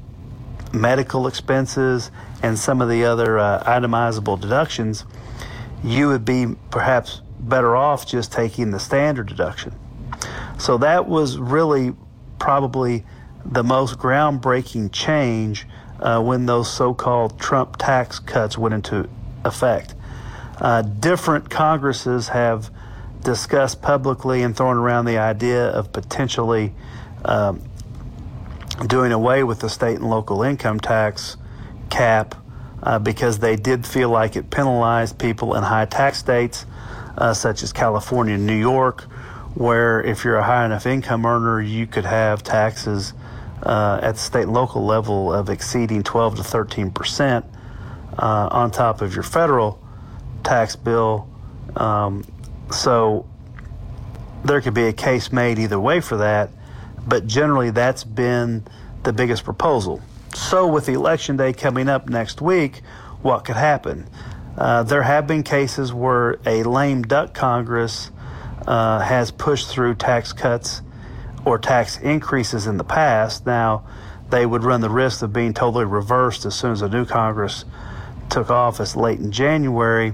medical 0.73 1.27
expenses, 1.27 2.11
and 2.43 2.57
some 2.57 2.81
of 2.81 2.89
the 2.89 3.05
other 3.05 3.37
uh, 3.37 3.63
itemizable 3.63 4.39
deductions, 4.39 5.05
you 5.83 6.07
would 6.07 6.25
be 6.25 6.55
perhaps 6.69 7.21
better 7.41 7.75
off 7.75 8.07
just 8.07 8.31
taking 8.31 8.71
the 8.71 8.79
standard 8.79 9.27
deduction. 9.27 9.73
So 10.57 10.77
that 10.77 11.07
was 11.07 11.37
really 11.37 11.95
probably 12.39 13.03
the 13.45 13.63
most 13.63 13.97
groundbreaking 13.97 14.91
change 14.91 15.65
uh, 15.99 16.21
when 16.21 16.45
those 16.45 16.71
so 16.71 16.93
called 16.93 17.39
Trump 17.39 17.77
tax 17.77 18.19
cuts 18.19 18.57
went 18.57 18.73
into 18.73 19.09
effect. 19.43 19.95
Uh, 20.59 20.81
different 20.81 21.49
Congresses 21.49 22.29
have 22.29 22.69
discussed 23.23 23.81
publicly 23.81 24.43
and 24.43 24.55
thrown 24.55 24.77
around 24.77 25.05
the 25.05 25.17
idea 25.17 25.67
of 25.69 25.91
potentially 25.91 26.73
um, 27.25 27.61
doing 28.87 29.11
away 29.11 29.43
with 29.43 29.59
the 29.59 29.69
state 29.69 29.97
and 29.97 30.09
local 30.09 30.43
income 30.43 30.79
tax 30.79 31.37
cap 31.89 32.35
uh, 32.83 32.97
because 32.97 33.39
they 33.39 33.55
did 33.55 33.85
feel 33.85 34.09
like 34.09 34.35
it 34.35 34.49
penalized 34.49 35.19
people 35.19 35.55
in 35.55 35.63
high 35.63 35.85
tax 35.85 36.17
states 36.17 36.65
uh, 37.17 37.33
such 37.33 37.63
as 37.63 37.73
California 37.73 38.35
and 38.35 38.45
New 38.45 38.59
York, 38.59 39.03
where 39.55 40.01
if 40.03 40.23
you're 40.23 40.37
a 40.37 40.43
high 40.43 40.65
enough 40.65 40.85
income 40.85 41.25
earner, 41.25 41.61
you 41.61 41.87
could 41.87 42.05
have 42.05 42.43
taxes 42.43 43.13
uh, 43.63 43.99
at 44.01 44.13
the 44.13 44.19
state 44.19 44.43
and 44.43 44.53
local 44.53 44.85
level 44.85 45.33
of 45.33 45.49
exceeding 45.49 46.03
12 46.03 46.37
to 46.37 46.43
13 46.43 46.91
percent 46.91 47.45
uh, 48.17 48.47
on 48.51 48.71
top 48.71 49.01
of 49.01 49.13
your 49.13 49.23
federal 49.23 49.79
tax 50.43 50.75
bill. 50.75 51.27
Um, 51.75 52.25
so 52.71 53.25
there 54.43 54.61
could 54.61 54.73
be 54.73 54.85
a 54.85 54.93
case 54.93 55.31
made 55.31 55.59
either 55.59 55.79
way 55.79 56.01
for 56.01 56.17
that, 56.17 56.49
but 57.07 57.27
generally 57.27 57.69
that's 57.69 58.03
been 58.03 58.65
the 59.03 59.13
biggest 59.13 59.43
proposal. 59.43 60.01
So 60.33 60.67
with 60.67 60.85
the 60.85 60.93
election 60.93 61.37
day 61.37 61.53
coming 61.53 61.89
up 61.89 62.09
next 62.09 62.41
week, 62.41 62.81
what 63.21 63.45
could 63.45 63.57
happen? 63.57 64.07
Uh, 64.57 64.83
there 64.83 65.03
have 65.03 65.27
been 65.27 65.43
cases 65.43 65.93
where 65.93 66.39
a 66.45 66.63
lame 66.63 67.03
duck 67.03 67.33
Congress 67.33 68.11
uh, 68.67 68.99
has 68.99 69.31
pushed 69.31 69.69
through 69.69 69.95
tax 69.95 70.33
cuts 70.33 70.81
or 71.45 71.57
tax 71.57 71.97
increases 71.99 72.67
in 72.67 72.77
the 72.77 72.83
past. 72.83 73.45
Now, 73.45 73.83
they 74.29 74.45
would 74.45 74.63
run 74.63 74.81
the 74.81 74.89
risk 74.89 75.21
of 75.21 75.33
being 75.33 75.53
totally 75.53 75.85
reversed 75.85 76.45
as 76.45 76.55
soon 76.55 76.71
as 76.71 76.81
a 76.81 76.89
new 76.89 77.05
Congress 77.05 77.65
took 78.29 78.49
office 78.49 78.95
late 78.95 79.19
in 79.19 79.31
January. 79.31 80.13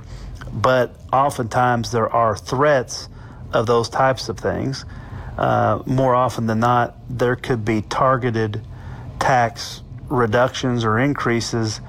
But 0.52 0.96
oftentimes 1.12 1.92
there 1.92 2.10
are 2.10 2.36
threats 2.36 3.10
of 3.54 3.66
those 3.66 3.90
types 3.90 4.30
of 4.30 4.40
things. 4.40 4.86
Uh, 5.38 5.84
more 5.86 6.16
often 6.16 6.48
than 6.48 6.60
not, 6.60 6.96
there 7.10 7.36
could 7.36 7.64
be 7.64 7.82
targeted 7.82 8.62
tax 9.20 9.82
reductions 10.10 10.84
or 10.84 10.98
increases 10.98 11.82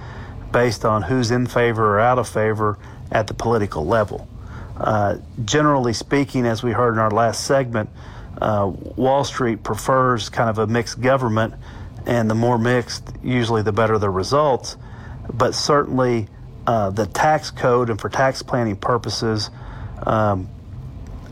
based 0.52 0.84
on 0.84 1.02
who's 1.02 1.30
in 1.30 1.46
favor 1.46 1.96
or 1.96 2.00
out 2.00 2.18
of 2.18 2.28
favor 2.28 2.78
at 3.10 3.26
the 3.26 3.34
political 3.34 3.86
level. 3.86 4.28
Uh, 4.76 5.18
generally 5.44 5.92
speaking, 5.92 6.46
as 6.46 6.62
we 6.62 6.72
heard 6.72 6.92
in 6.92 6.98
our 6.98 7.10
last 7.10 7.44
segment, 7.44 7.90
uh, 8.40 8.70
Wall 8.96 9.24
Street 9.24 9.62
prefers 9.62 10.28
kind 10.28 10.48
of 10.48 10.58
a 10.58 10.66
mixed 10.66 11.00
government, 11.00 11.54
and 12.06 12.30
the 12.30 12.34
more 12.34 12.58
mixed, 12.58 13.12
usually 13.22 13.62
the 13.62 13.72
better 13.72 13.98
the 13.98 14.10
results. 14.10 14.76
But 15.32 15.54
certainly, 15.54 16.28
uh, 16.66 16.90
the 16.90 17.06
tax 17.06 17.50
code 17.50 17.90
and 17.90 18.00
for 18.00 18.08
tax 18.08 18.42
planning 18.42 18.76
purposes 18.76 19.50
um, 20.04 20.48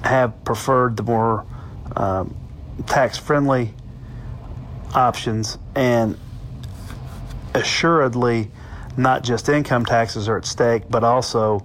have 0.02 0.44
preferred 0.44 0.96
the 0.96 1.02
more 1.02 1.46
um, 1.94 2.35
tax 2.87 3.16
friendly 3.16 3.72
options, 4.94 5.57
and 5.74 6.18
assuredly, 7.55 8.50
not 8.96 9.22
just 9.22 9.48
income 9.48 9.85
taxes 9.85 10.28
are 10.28 10.38
at 10.38 10.46
stake, 10.46 10.85
but 10.88 11.04
also 11.04 11.64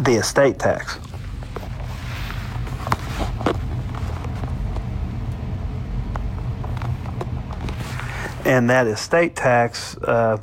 the 0.00 0.12
estate 0.12 0.58
tax. 0.58 0.98
And 8.44 8.68
that 8.70 8.88
estate 8.88 9.36
tax 9.36 9.96
uh, 9.98 10.38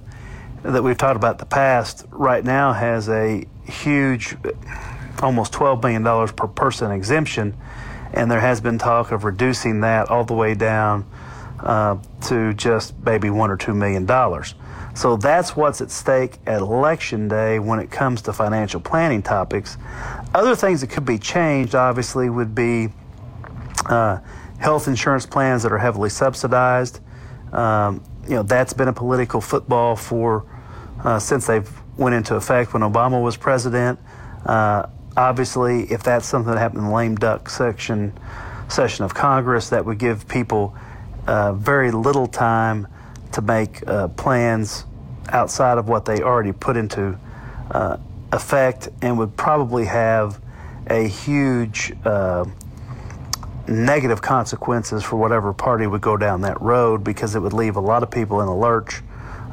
that 0.63 0.81
we've 0.81 0.97
talked 0.97 1.17
about 1.17 1.33
in 1.33 1.37
the 1.39 1.45
past 1.45 2.05
right 2.11 2.43
now 2.43 2.71
has 2.71 3.09
a 3.09 3.45
huge, 3.65 4.37
almost 5.21 5.51
$12 5.51 5.83
million 5.83 6.27
per 6.33 6.47
person 6.47 6.91
exemption. 6.91 7.57
And 8.13 8.31
there 8.31 8.39
has 8.39 8.61
been 8.61 8.77
talk 8.77 9.11
of 9.11 9.25
reducing 9.25 9.81
that 9.81 10.09
all 10.09 10.23
the 10.23 10.33
way 10.33 10.55
down 10.55 11.05
uh, 11.59 11.97
to 12.21 12.53
just 12.53 12.97
maybe 13.03 13.29
one 13.29 13.51
or 13.51 13.57
two 13.57 13.73
million 13.73 14.05
dollars. 14.05 14.55
So 14.99 15.15
that's 15.15 15.55
what's 15.55 15.79
at 15.79 15.91
stake 15.91 16.39
at 16.45 16.59
election 16.59 17.29
day 17.29 17.57
when 17.57 17.79
it 17.79 17.89
comes 17.89 18.21
to 18.23 18.33
financial 18.33 18.81
planning 18.81 19.21
topics. 19.21 19.77
Other 20.35 20.57
things 20.57 20.81
that 20.81 20.89
could 20.89 21.05
be 21.05 21.17
changed, 21.17 21.73
obviously, 21.73 22.29
would 22.29 22.53
be 22.53 22.89
uh, 23.85 24.17
health 24.59 24.89
insurance 24.89 25.25
plans 25.25 25.63
that 25.63 25.71
are 25.71 25.77
heavily 25.77 26.09
subsidized. 26.09 26.99
Um, 27.53 28.03
you 28.25 28.31
know, 28.31 28.43
that's 28.43 28.73
been 28.73 28.89
a 28.89 28.93
political 28.93 29.39
football 29.39 29.95
for 29.95 30.45
uh, 31.05 31.17
since 31.17 31.47
they've 31.47 31.71
went 31.95 32.13
into 32.13 32.35
effect 32.35 32.73
when 32.73 32.81
Obama 32.81 33.23
was 33.23 33.37
president. 33.37 33.97
Uh, 34.45 34.85
obviously, 35.15 35.83
if 35.83 36.03
that's 36.03 36.25
something 36.25 36.51
that 36.53 36.59
happened 36.59 36.81
in 36.81 36.89
the 36.89 36.93
lame 36.93 37.15
duck 37.15 37.49
section 37.49 38.11
session 38.67 39.05
of 39.05 39.13
Congress, 39.13 39.69
that 39.69 39.85
would 39.85 39.97
give 39.97 40.27
people 40.27 40.75
uh, 41.25 41.53
very 41.53 41.89
little 41.89 42.27
time 42.27 42.85
to 43.31 43.41
make 43.41 43.87
uh, 43.87 44.09
plans 44.09 44.83
outside 45.33 45.77
of 45.77 45.87
what 45.87 46.05
they 46.05 46.21
already 46.21 46.51
put 46.51 46.77
into 46.77 47.17
uh, 47.71 47.97
effect, 48.31 48.89
and 49.01 49.17
would 49.17 49.35
probably 49.35 49.85
have 49.85 50.41
a 50.87 51.07
huge 51.07 51.93
uh, 52.05 52.45
negative 53.67 54.21
consequences 54.21 55.03
for 55.03 55.15
whatever 55.17 55.53
party 55.53 55.85
would 55.87 56.01
go 56.01 56.17
down 56.17 56.41
that 56.41 56.59
road 56.61 57.03
because 57.03 57.35
it 57.35 57.39
would 57.39 57.53
leave 57.53 57.75
a 57.75 57.79
lot 57.79 58.03
of 58.03 58.09
people 58.09 58.41
in 58.41 58.47
a 58.47 58.57
lurch 58.57 59.01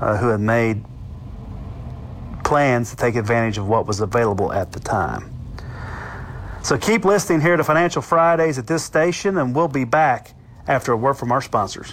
uh, 0.00 0.16
who 0.16 0.28
had 0.28 0.40
made 0.40 0.82
plans 2.44 2.90
to 2.90 2.96
take 2.96 3.16
advantage 3.16 3.58
of 3.58 3.68
what 3.68 3.86
was 3.86 4.00
available 4.00 4.52
at 4.52 4.72
the 4.72 4.80
time. 4.80 5.32
So 6.62 6.76
keep 6.76 7.04
listening 7.04 7.40
here 7.40 7.56
to 7.56 7.64
Financial 7.64 8.02
Fridays 8.02 8.58
at 8.58 8.66
this 8.66 8.84
station, 8.84 9.36
and 9.38 9.54
we'll 9.54 9.68
be 9.68 9.84
back 9.84 10.34
after 10.66 10.92
a 10.92 10.96
word 10.96 11.14
from 11.14 11.30
our 11.30 11.42
sponsors. 11.42 11.92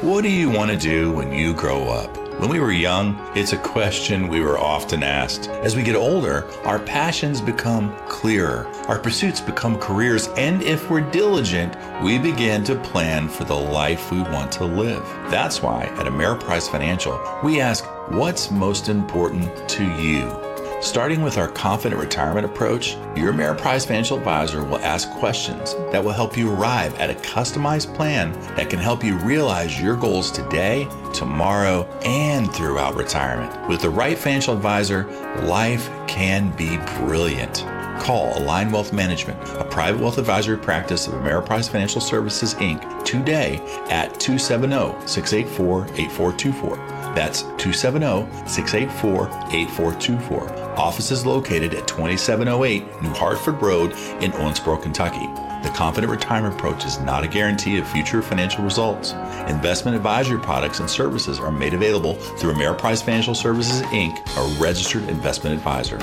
What 0.00 0.22
do 0.22 0.28
you 0.28 0.50
want 0.50 0.70
to 0.70 0.76
do 0.76 1.12
when 1.12 1.32
you 1.32 1.54
grow 1.54 1.84
up? 1.84 2.25
When 2.38 2.50
we 2.50 2.60
were 2.60 2.70
young, 2.70 3.18
it's 3.34 3.54
a 3.54 3.56
question 3.56 4.28
we 4.28 4.40
were 4.40 4.58
often 4.58 5.02
asked. 5.02 5.48
As 5.48 5.74
we 5.74 5.82
get 5.82 5.96
older, 5.96 6.46
our 6.66 6.78
passions 6.78 7.40
become 7.40 7.96
clearer, 8.08 8.66
our 8.88 8.98
pursuits 8.98 9.40
become 9.40 9.78
careers, 9.78 10.28
and 10.36 10.60
if 10.60 10.90
we're 10.90 11.00
diligent, 11.00 11.74
we 12.02 12.18
begin 12.18 12.62
to 12.64 12.74
plan 12.74 13.30
for 13.30 13.44
the 13.44 13.56
life 13.56 14.12
we 14.12 14.20
want 14.20 14.52
to 14.52 14.66
live. 14.66 15.02
That's 15.30 15.62
why 15.62 15.84
at 15.84 16.04
Ameriprise 16.04 16.70
Financial, 16.70 17.18
we 17.42 17.58
ask, 17.62 17.86
what's 18.10 18.50
most 18.50 18.90
important 18.90 19.66
to 19.70 19.84
you? 19.96 20.45
Starting 20.82 21.22
with 21.22 21.38
our 21.38 21.48
confident 21.48 21.98
retirement 21.98 22.44
approach, 22.44 22.96
your 23.16 23.32
Ameriprise 23.32 23.86
financial 23.86 24.18
advisor 24.18 24.62
will 24.62 24.78
ask 24.78 25.10
questions 25.12 25.74
that 25.90 26.04
will 26.04 26.12
help 26.12 26.36
you 26.36 26.52
arrive 26.52 26.94
at 27.00 27.08
a 27.08 27.14
customized 27.14 27.94
plan 27.94 28.30
that 28.56 28.68
can 28.68 28.78
help 28.78 29.02
you 29.02 29.16
realize 29.18 29.80
your 29.80 29.96
goals 29.96 30.30
today, 30.30 30.86
tomorrow, 31.14 31.84
and 32.04 32.52
throughout 32.52 32.94
retirement. 32.94 33.68
With 33.68 33.80
the 33.80 33.90
right 33.90 34.18
financial 34.18 34.54
advisor, 34.54 35.04
life 35.44 35.90
can 36.06 36.54
be 36.56 36.76
brilliant. 36.98 37.64
Call 37.98 38.36
Align 38.38 38.70
Wealth 38.70 38.92
Management, 38.92 39.42
a 39.58 39.64
private 39.64 40.00
wealth 40.02 40.18
advisory 40.18 40.58
practice 40.58 41.06
of 41.06 41.14
Ameriprise 41.14 41.70
Financial 41.70 42.02
Services 42.02 42.54
Inc., 42.56 43.04
today 43.06 43.56
at 43.88 44.20
270 44.20 45.06
684 45.08 45.84
8424. 45.94 46.76
That's 47.14 47.42
270 47.56 48.26
684 48.46 49.28
8424. 49.50 50.65
Office 50.76 51.10
is 51.10 51.24
located 51.24 51.72
at 51.72 51.88
2708 51.88 53.02
New 53.02 53.08
Hartford 53.10 53.62
Road 53.62 53.92
in 54.20 54.30
Owensboro, 54.32 54.80
Kentucky. 54.80 55.26
The 55.66 55.72
Confident 55.74 56.10
Retirement 56.10 56.54
Approach 56.54 56.84
is 56.84 57.00
not 57.00 57.24
a 57.24 57.28
guarantee 57.28 57.78
of 57.78 57.88
future 57.88 58.20
financial 58.20 58.62
results. 58.62 59.12
Investment 59.48 59.96
advisory 59.96 60.38
products 60.38 60.80
and 60.80 60.88
services 60.88 61.40
are 61.40 61.50
made 61.50 61.72
available 61.72 62.14
through 62.14 62.52
Ameriprise 62.52 63.02
Financial 63.02 63.34
Services 63.34 63.80
Inc., 63.86 64.18
a 64.36 64.62
registered 64.62 65.08
investment 65.08 65.56
advisor. 65.56 65.98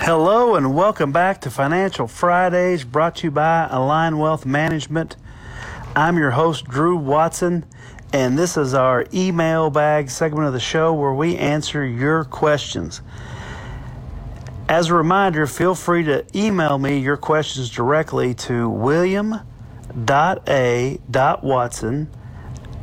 Hello 0.00 0.54
and 0.54 0.72
welcome 0.72 1.10
back 1.10 1.40
to 1.40 1.50
Financial 1.50 2.06
Fridays 2.06 2.84
brought 2.84 3.16
to 3.16 3.26
you 3.26 3.30
by 3.32 3.66
Align 3.68 4.18
Wealth 4.18 4.46
Management. 4.46 5.16
I'm 5.96 6.18
your 6.18 6.30
host, 6.30 6.66
Drew 6.66 6.96
Watson, 6.96 7.64
and 8.12 8.38
this 8.38 8.56
is 8.56 8.74
our 8.74 9.06
email 9.12 9.70
bag 9.70 10.10
segment 10.10 10.46
of 10.46 10.52
the 10.52 10.60
show 10.60 10.94
where 10.94 11.12
we 11.12 11.36
answer 11.36 11.84
your 11.84 12.24
questions. 12.24 13.02
As 14.68 14.88
a 14.88 14.94
reminder, 14.94 15.46
feel 15.46 15.74
free 15.74 16.02
to 16.04 16.24
email 16.34 16.78
me 16.78 16.98
your 16.98 17.16
questions 17.16 17.70
directly 17.70 18.34
to 18.34 18.68
william.a.watson 18.68 19.42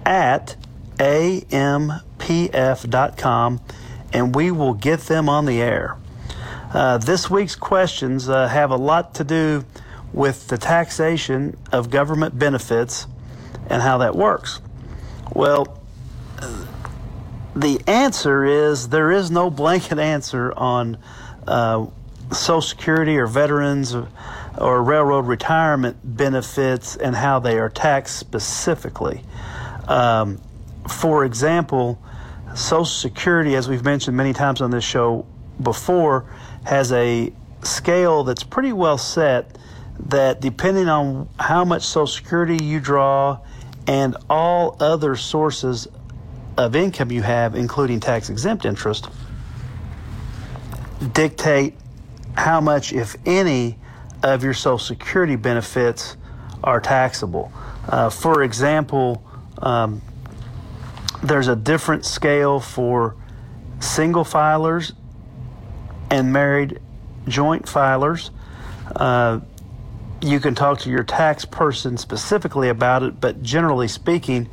at 0.06 0.56
ampf.com 0.98 2.02
and 4.14 4.36
we 4.36 4.52
will 4.52 4.74
get 4.74 5.00
them 5.02 5.28
on 5.28 5.46
the 5.46 5.62
air. 5.62 5.98
Uh, 6.74 6.98
this 6.98 7.30
week's 7.30 7.56
questions 7.56 8.30
uh, 8.30 8.48
have 8.48 8.72
a 8.72 8.76
lot 8.76 9.14
to 9.16 9.24
do 9.24 9.64
with 10.14 10.48
the 10.48 10.58
taxation 10.58 11.58
of 11.72 11.90
government 11.90 12.38
benefits 12.38 13.08
and 13.70 13.82
how 13.82 13.98
that 13.98 14.16
works. 14.16 14.62
Well, 15.34 15.80
the 17.56 17.82
answer 17.88 18.44
is 18.44 18.90
there 18.90 19.12
is 19.12 19.32
no 19.32 19.50
blanket 19.50 19.98
answer 19.98 20.54
on 20.56 20.98
uh, 21.48 21.88
Social 22.32 22.62
Security 22.62 23.18
or 23.18 23.28
veterans 23.28 23.96
or, 23.96 24.08
or, 24.58 24.84
railroad 24.84 25.28
retirement 25.28 25.98
benefits 26.04 26.96
and 26.96 27.16
how 27.16 27.40
they 27.40 27.60
are 27.60 27.70
taxed 27.70 28.18
specifically. 28.18 29.24
Um, 29.88 30.42
for 30.90 31.24
example, 31.24 32.02
Social 32.56 32.86
Security, 32.86 33.56
as 33.56 33.70
we've 33.70 33.84
mentioned 33.86 34.18
many 34.18 34.34
times 34.34 34.62
on 34.62 34.72
this 34.72 34.84
show 34.84 35.26
before, 35.62 36.26
has 36.66 36.92
a 36.92 37.32
scale 37.64 38.24
that's 38.24 38.44
pretty 38.44 38.74
well 38.74 38.98
set 38.98 39.58
that 40.00 40.42
depending 40.42 40.90
on 40.90 41.30
how 41.40 41.64
much 41.64 41.84
Social 41.84 42.08
Security 42.08 42.64
you 42.64 42.80
draw 42.80 43.40
and 43.88 44.16
all 44.30 44.78
other 44.80 45.16
sources 45.16 45.88
of 46.58 46.76
income 46.76 47.12
you 47.12 47.22
have, 47.22 47.56
including 47.56 48.00
tax 48.00 48.30
exempt 48.30 48.66
interest, 48.66 49.10
dictate 51.14 51.76
how 52.36 52.62
much, 52.62 52.94
if 52.94 53.16
any, 53.26 53.78
of 54.24 54.44
your 54.44 54.54
Social 54.54 54.80
Security 54.80 55.36
benefits 55.36 56.18
are 56.64 56.80
taxable. 56.80 57.52
Uh, 57.88 58.10
for 58.10 58.44
example, 58.44 59.24
um, 59.62 60.02
there's 61.22 61.48
a 61.48 61.56
different 61.56 62.06
scale 62.06 62.60
for 62.60 63.16
single 63.80 64.24
filers 64.24 64.94
and 66.10 66.32
married 66.32 66.80
joint 67.28 67.66
filers. 67.66 68.32
Uh, 68.96 69.42
you 70.22 70.40
can 70.40 70.56
talk 70.56 70.80
to 70.80 70.90
your 70.90 71.04
tax 71.04 71.46
person 71.46 71.98
specifically 71.98 72.70
about 72.70 73.04
it, 73.04 73.20
but 73.20 73.44
generally 73.44 73.88
speaking, 73.88 74.50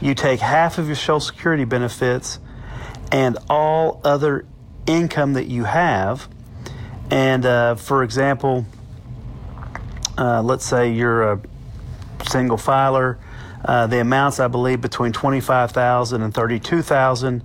you 0.00 0.14
take 0.14 0.40
half 0.40 0.78
of 0.78 0.86
your 0.86 0.96
Social 0.96 1.20
Security 1.20 1.64
benefits 1.64 2.38
and 3.10 3.38
all 3.48 4.00
other 4.04 4.46
income 4.86 5.34
that 5.34 5.46
you 5.46 5.64
have. 5.64 6.28
And 7.10 7.46
uh, 7.46 7.76
for 7.76 8.02
example, 8.02 8.66
uh, 10.18 10.42
let's 10.42 10.64
say 10.64 10.92
you're 10.92 11.32
a 11.32 11.40
single 12.28 12.56
filer, 12.56 13.18
uh, 13.64 13.86
the 13.86 14.00
amounts 14.00 14.40
I 14.40 14.48
believe 14.48 14.80
between 14.80 15.12
25,000 15.12 16.22
and 16.22 16.34
32,000, 16.34 17.42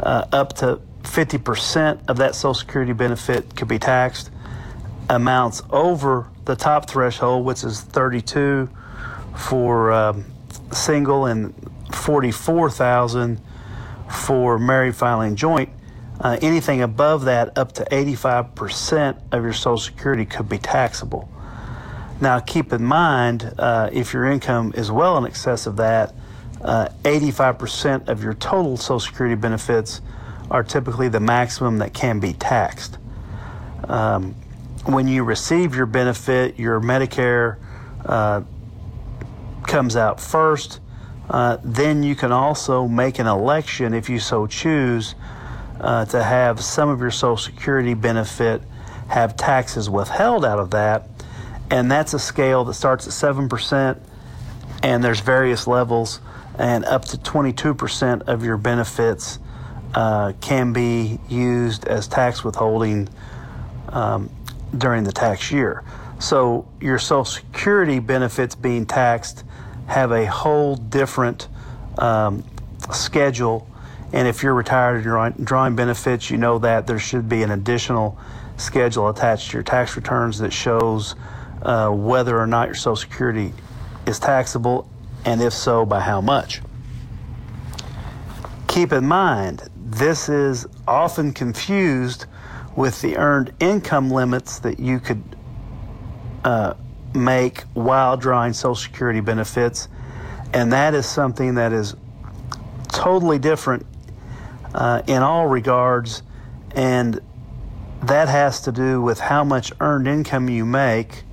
uh, 0.00 0.26
up 0.32 0.52
to 0.54 0.80
50% 1.02 2.00
of 2.08 2.18
that 2.18 2.34
Social 2.34 2.54
Security 2.54 2.92
benefit 2.92 3.56
could 3.56 3.68
be 3.68 3.78
taxed. 3.78 4.30
Amounts 5.10 5.62
over 5.70 6.28
the 6.44 6.54
top 6.54 6.88
threshold, 6.88 7.44
which 7.44 7.64
is 7.64 7.80
32 7.80 8.68
for 9.36 9.92
um, 9.92 10.24
single 10.72 11.26
and 11.26 11.54
44,000 11.94 13.40
for 14.10 14.58
married 14.58 14.96
filing 14.96 15.36
joint. 15.36 15.70
Uh, 16.20 16.36
anything 16.42 16.82
above 16.82 17.24
that, 17.26 17.56
up 17.56 17.72
to 17.72 17.84
85% 17.84 19.18
of 19.30 19.44
your 19.44 19.52
Social 19.52 19.78
Security 19.78 20.24
could 20.24 20.48
be 20.48 20.58
taxable. 20.58 21.28
Now, 22.20 22.40
keep 22.40 22.72
in 22.72 22.82
mind, 22.82 23.54
uh, 23.58 23.90
if 23.92 24.12
your 24.12 24.26
income 24.26 24.72
is 24.76 24.90
well 24.90 25.16
in 25.18 25.24
excess 25.24 25.66
of 25.66 25.76
that, 25.76 26.12
uh, 26.62 26.88
85% 27.04 28.08
of 28.08 28.22
your 28.22 28.34
total 28.34 28.76
Social 28.76 28.98
Security 28.98 29.36
benefits 29.36 30.00
are 30.50 30.64
typically 30.64 31.08
the 31.08 31.20
maximum 31.20 31.78
that 31.78 31.94
can 31.94 32.18
be 32.18 32.32
taxed. 32.32 32.98
Um, 33.84 34.34
when 34.84 35.08
you 35.08 35.24
receive 35.24 35.74
your 35.74 35.86
benefit, 35.86 36.58
your 36.58 36.80
Medicare 36.80 37.58
uh, 38.04 38.42
comes 39.66 39.96
out 39.96 40.20
first, 40.20 40.80
uh, 41.30 41.58
then 41.62 42.02
you 42.02 42.14
can 42.14 42.32
also 42.32 42.88
make 42.88 43.18
an 43.18 43.26
election 43.26 43.92
if 43.92 44.08
you 44.08 44.18
so 44.18 44.46
choose 44.46 45.14
uh, 45.80 46.04
to 46.06 46.22
have 46.22 46.62
some 46.62 46.88
of 46.88 47.00
your 47.00 47.10
Social 47.10 47.36
Security 47.36 47.94
benefit 47.94 48.62
have 49.08 49.36
taxes 49.36 49.88
withheld 49.88 50.44
out 50.44 50.58
of 50.58 50.70
that. 50.70 51.08
And 51.70 51.90
that's 51.90 52.14
a 52.14 52.18
scale 52.18 52.64
that 52.64 52.74
starts 52.74 53.06
at 53.06 53.34
7%, 53.34 54.00
and 54.82 55.04
there's 55.04 55.20
various 55.20 55.66
levels, 55.66 56.20
and 56.58 56.84
up 56.84 57.04
to 57.06 57.18
22% 57.18 58.22
of 58.22 58.44
your 58.44 58.56
benefits 58.56 59.38
uh, 59.94 60.32
can 60.40 60.72
be 60.72 61.18
used 61.28 61.86
as 61.86 62.08
tax 62.08 62.42
withholding 62.42 63.08
um, 63.88 64.30
during 64.76 65.04
the 65.04 65.12
tax 65.12 65.50
year. 65.50 65.84
So 66.18 66.68
your 66.80 66.98
Social 66.98 67.24
Security 67.24 68.00
benefits 68.00 68.54
being 68.54 68.86
taxed 68.86 69.44
have 69.86 70.12
a 70.12 70.26
whole 70.26 70.76
different 70.76 71.48
um, 71.96 72.44
schedule. 72.92 73.68
And 74.12 74.26
if 74.26 74.42
you're 74.42 74.54
retired 74.54 74.96
and 74.96 75.04
you're 75.04 75.30
drawing 75.44 75.76
benefits, 75.76 76.30
you 76.30 76.36
know 76.36 76.58
that 76.58 76.86
there 76.86 76.98
should 76.98 77.28
be 77.28 77.42
an 77.42 77.50
additional 77.50 78.18
schedule 78.56 79.08
attached 79.08 79.50
to 79.50 79.56
your 79.56 79.62
tax 79.62 79.96
returns 79.96 80.38
that 80.38 80.52
shows 80.52 81.14
uh, 81.62 81.90
whether 81.90 82.38
or 82.38 82.46
not 82.46 82.68
your 82.68 82.74
Social 82.74 82.96
Security 82.96 83.52
is 84.06 84.18
taxable, 84.18 84.88
and 85.24 85.40
if 85.40 85.52
so, 85.52 85.84
by 85.84 86.00
how 86.00 86.20
much. 86.20 86.60
Keep 88.66 88.92
in 88.92 89.06
mind, 89.06 89.68
this 89.76 90.28
is 90.28 90.66
often 90.86 91.32
confused 91.32 92.26
with 92.78 93.02
the 93.02 93.16
earned 93.16 93.52
income 93.58 94.08
limits 94.08 94.60
that 94.60 94.78
you 94.78 95.00
could 95.00 95.20
uh, 96.44 96.74
make 97.12 97.62
while 97.74 98.16
drawing 98.16 98.52
Social 98.52 98.76
Security 98.76 99.18
benefits. 99.18 99.88
And 100.52 100.72
that 100.72 100.94
is 100.94 101.04
something 101.04 101.56
that 101.56 101.72
is 101.72 101.96
totally 102.86 103.40
different 103.40 103.84
uh, 104.72 105.02
in 105.08 105.24
all 105.24 105.48
regards. 105.48 106.22
And 106.76 107.20
that 108.04 108.28
has 108.28 108.60
to 108.60 108.70
do 108.70 109.02
with 109.02 109.18
how 109.18 109.42
much 109.42 109.72
earned 109.80 110.06
income 110.06 110.48
you 110.48 110.64
make 110.64 111.24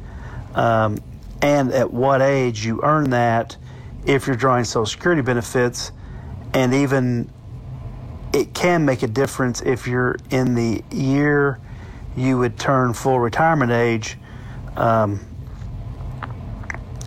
um, 0.56 0.98
and 1.44 1.72
at 1.72 1.94
what 1.94 2.24
age 2.24 2.66
you 2.66 2.82
earn 2.82 3.12
that 3.12 3.56
if 4.08 4.26
you're 4.26 4.36
drawing 4.36 4.64
Social 4.64 4.88
Security 4.88 5.22
benefits. 5.22 5.92
And 6.56 6.74
even 6.74 7.30
it 8.36 8.54
can 8.54 8.84
make 8.84 9.02
a 9.02 9.08
difference 9.08 9.62
if 9.62 9.88
you're 9.88 10.18
in 10.30 10.56
the 10.56 10.84
year 10.92 11.58
you 12.18 12.38
would 12.38 12.60
turn 12.60 12.94
full 12.94 13.18
retirement 13.18 13.72
age. 13.72 14.18
Um, 14.76 15.26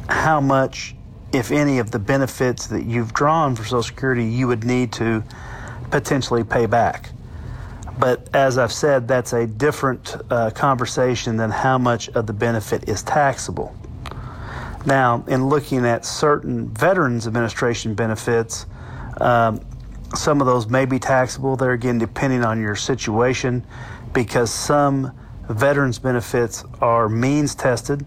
how 0.09 0.41
much, 0.41 0.95
if 1.33 1.51
any, 1.51 1.81
of 1.81 1.91
the 1.91 1.99
benefits 1.99 2.67
that 2.69 2.85
you've 2.85 3.13
drawn 3.13 3.55
for 3.55 3.63
Social 3.63 3.83
Security 3.83 4.25
you 4.25 4.47
would 4.49 4.65
need 4.65 4.91
to 4.95 5.23
potentially 5.91 6.45
pay 6.45 6.65
back. 6.65 7.11
But 7.99 8.35
as 8.35 8.57
I've 8.57 8.73
said, 8.73 9.07
that's 9.07 9.35
a 9.35 9.47
different 9.47 10.17
uh, 10.31 10.51
conversation 10.51 11.37
than 11.37 11.51
how 11.51 11.77
much 11.77 12.09
of 12.11 12.27
the 12.27 12.33
benefit 12.33 12.89
is 12.89 13.03
taxable. 13.03 13.77
Now, 14.87 15.25
in 15.29 15.49
looking 15.49 15.85
at 15.85 16.07
certain 16.07 16.69
Veterans 16.69 17.27
Administration 17.27 17.95
benefits, 17.95 18.65
um, 19.21 19.61
some 20.15 20.41
of 20.41 20.47
those 20.47 20.69
may 20.69 20.85
be 20.85 20.99
taxable. 20.99 21.57
They're 21.57 21.73
again 21.73 21.99
depending 21.99 22.45
on 22.45 22.61
your 22.61 22.77
situation 22.77 23.65
because 24.13 24.51
some 24.53 25.13
veterans 25.49 25.99
benefits 25.99 26.65
are 26.81 27.09
means 27.09 27.55
tested 27.55 28.05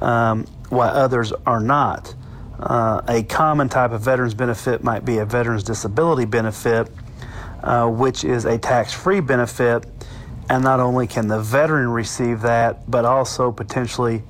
um, 0.00 0.44
while 0.68 0.94
others 0.94 1.32
are 1.46 1.60
not. 1.60 2.14
Uh, 2.58 3.02
a 3.08 3.22
common 3.24 3.68
type 3.68 3.90
of 3.90 4.00
veterans 4.00 4.34
benefit 4.34 4.84
might 4.84 5.04
be 5.04 5.18
a 5.18 5.24
veterans 5.24 5.64
disability 5.64 6.24
benefit, 6.24 6.90
uh, 7.62 7.88
which 7.88 8.24
is 8.24 8.44
a 8.44 8.58
tax 8.58 8.92
free 8.92 9.20
benefit. 9.20 9.86
And 10.48 10.62
not 10.62 10.78
only 10.78 11.06
can 11.06 11.28
the 11.28 11.40
veteran 11.40 11.88
receive 11.88 12.42
that, 12.42 12.88
but 12.90 13.04
also 13.04 13.50
potentially 13.50 14.22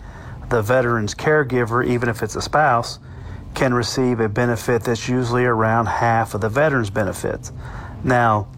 the 0.49 0.63
veteran's 0.63 1.15
caregiver, 1.15 1.87
even 1.87 2.09
if 2.09 2.23
it's 2.23 2.37
a 2.37 2.43
spouse, 2.43 2.99
can 3.55 3.73
receive 3.73 4.21
a 4.21 4.29
benefit 4.29 4.85
that's 4.85 5.09
usually 5.09 5.45
around 5.45 5.87
half 5.87 6.35
of 6.35 6.41
the 6.41 6.49
veteran's 6.49 6.91
benefits. 6.91 7.53
Now, 8.03 8.49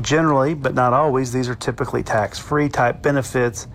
generally, 0.00 0.54
but 0.54 0.74
not 0.74 0.92
always, 0.92 1.32
these 1.32 1.48
are 1.48 1.54
typically 1.54 2.02
tax 2.02 2.38
free 2.38 2.68
type 2.68 3.02
benefits 3.02 3.66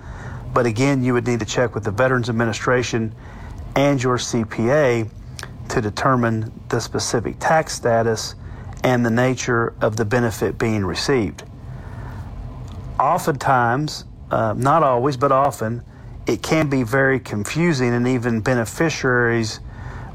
but 0.55 0.65
again, 0.65 1.03
you 1.03 1.11
would 1.11 1.27
need 1.27 1.41
to 1.41 1.45
check 1.45 1.75
with 1.75 1.83
the 1.83 1.91
Veterans 1.91 2.29
Administration 2.29 3.13
and 3.75 4.01
your 4.01 4.17
CPA 4.17 5.09
to 5.67 5.81
determine 5.81 6.49
the 6.69 6.79
specific 6.79 7.35
tax 7.39 7.75
status 7.75 8.35
and 8.81 9.05
the 9.05 9.09
nature 9.09 9.73
of 9.81 9.97
the 9.97 10.05
benefit 10.05 10.57
being 10.57 10.85
received. 10.85 11.43
Oftentimes, 12.97 14.05
uh, 14.31 14.53
not 14.55 14.81
always, 14.81 15.17
but 15.17 15.33
often, 15.33 15.83
it 16.25 16.41
can 16.41 16.69
be 16.69 16.83
very 16.83 17.19
confusing, 17.19 17.93
and 17.93 18.07
even 18.07 18.39
beneficiaries 18.39 19.59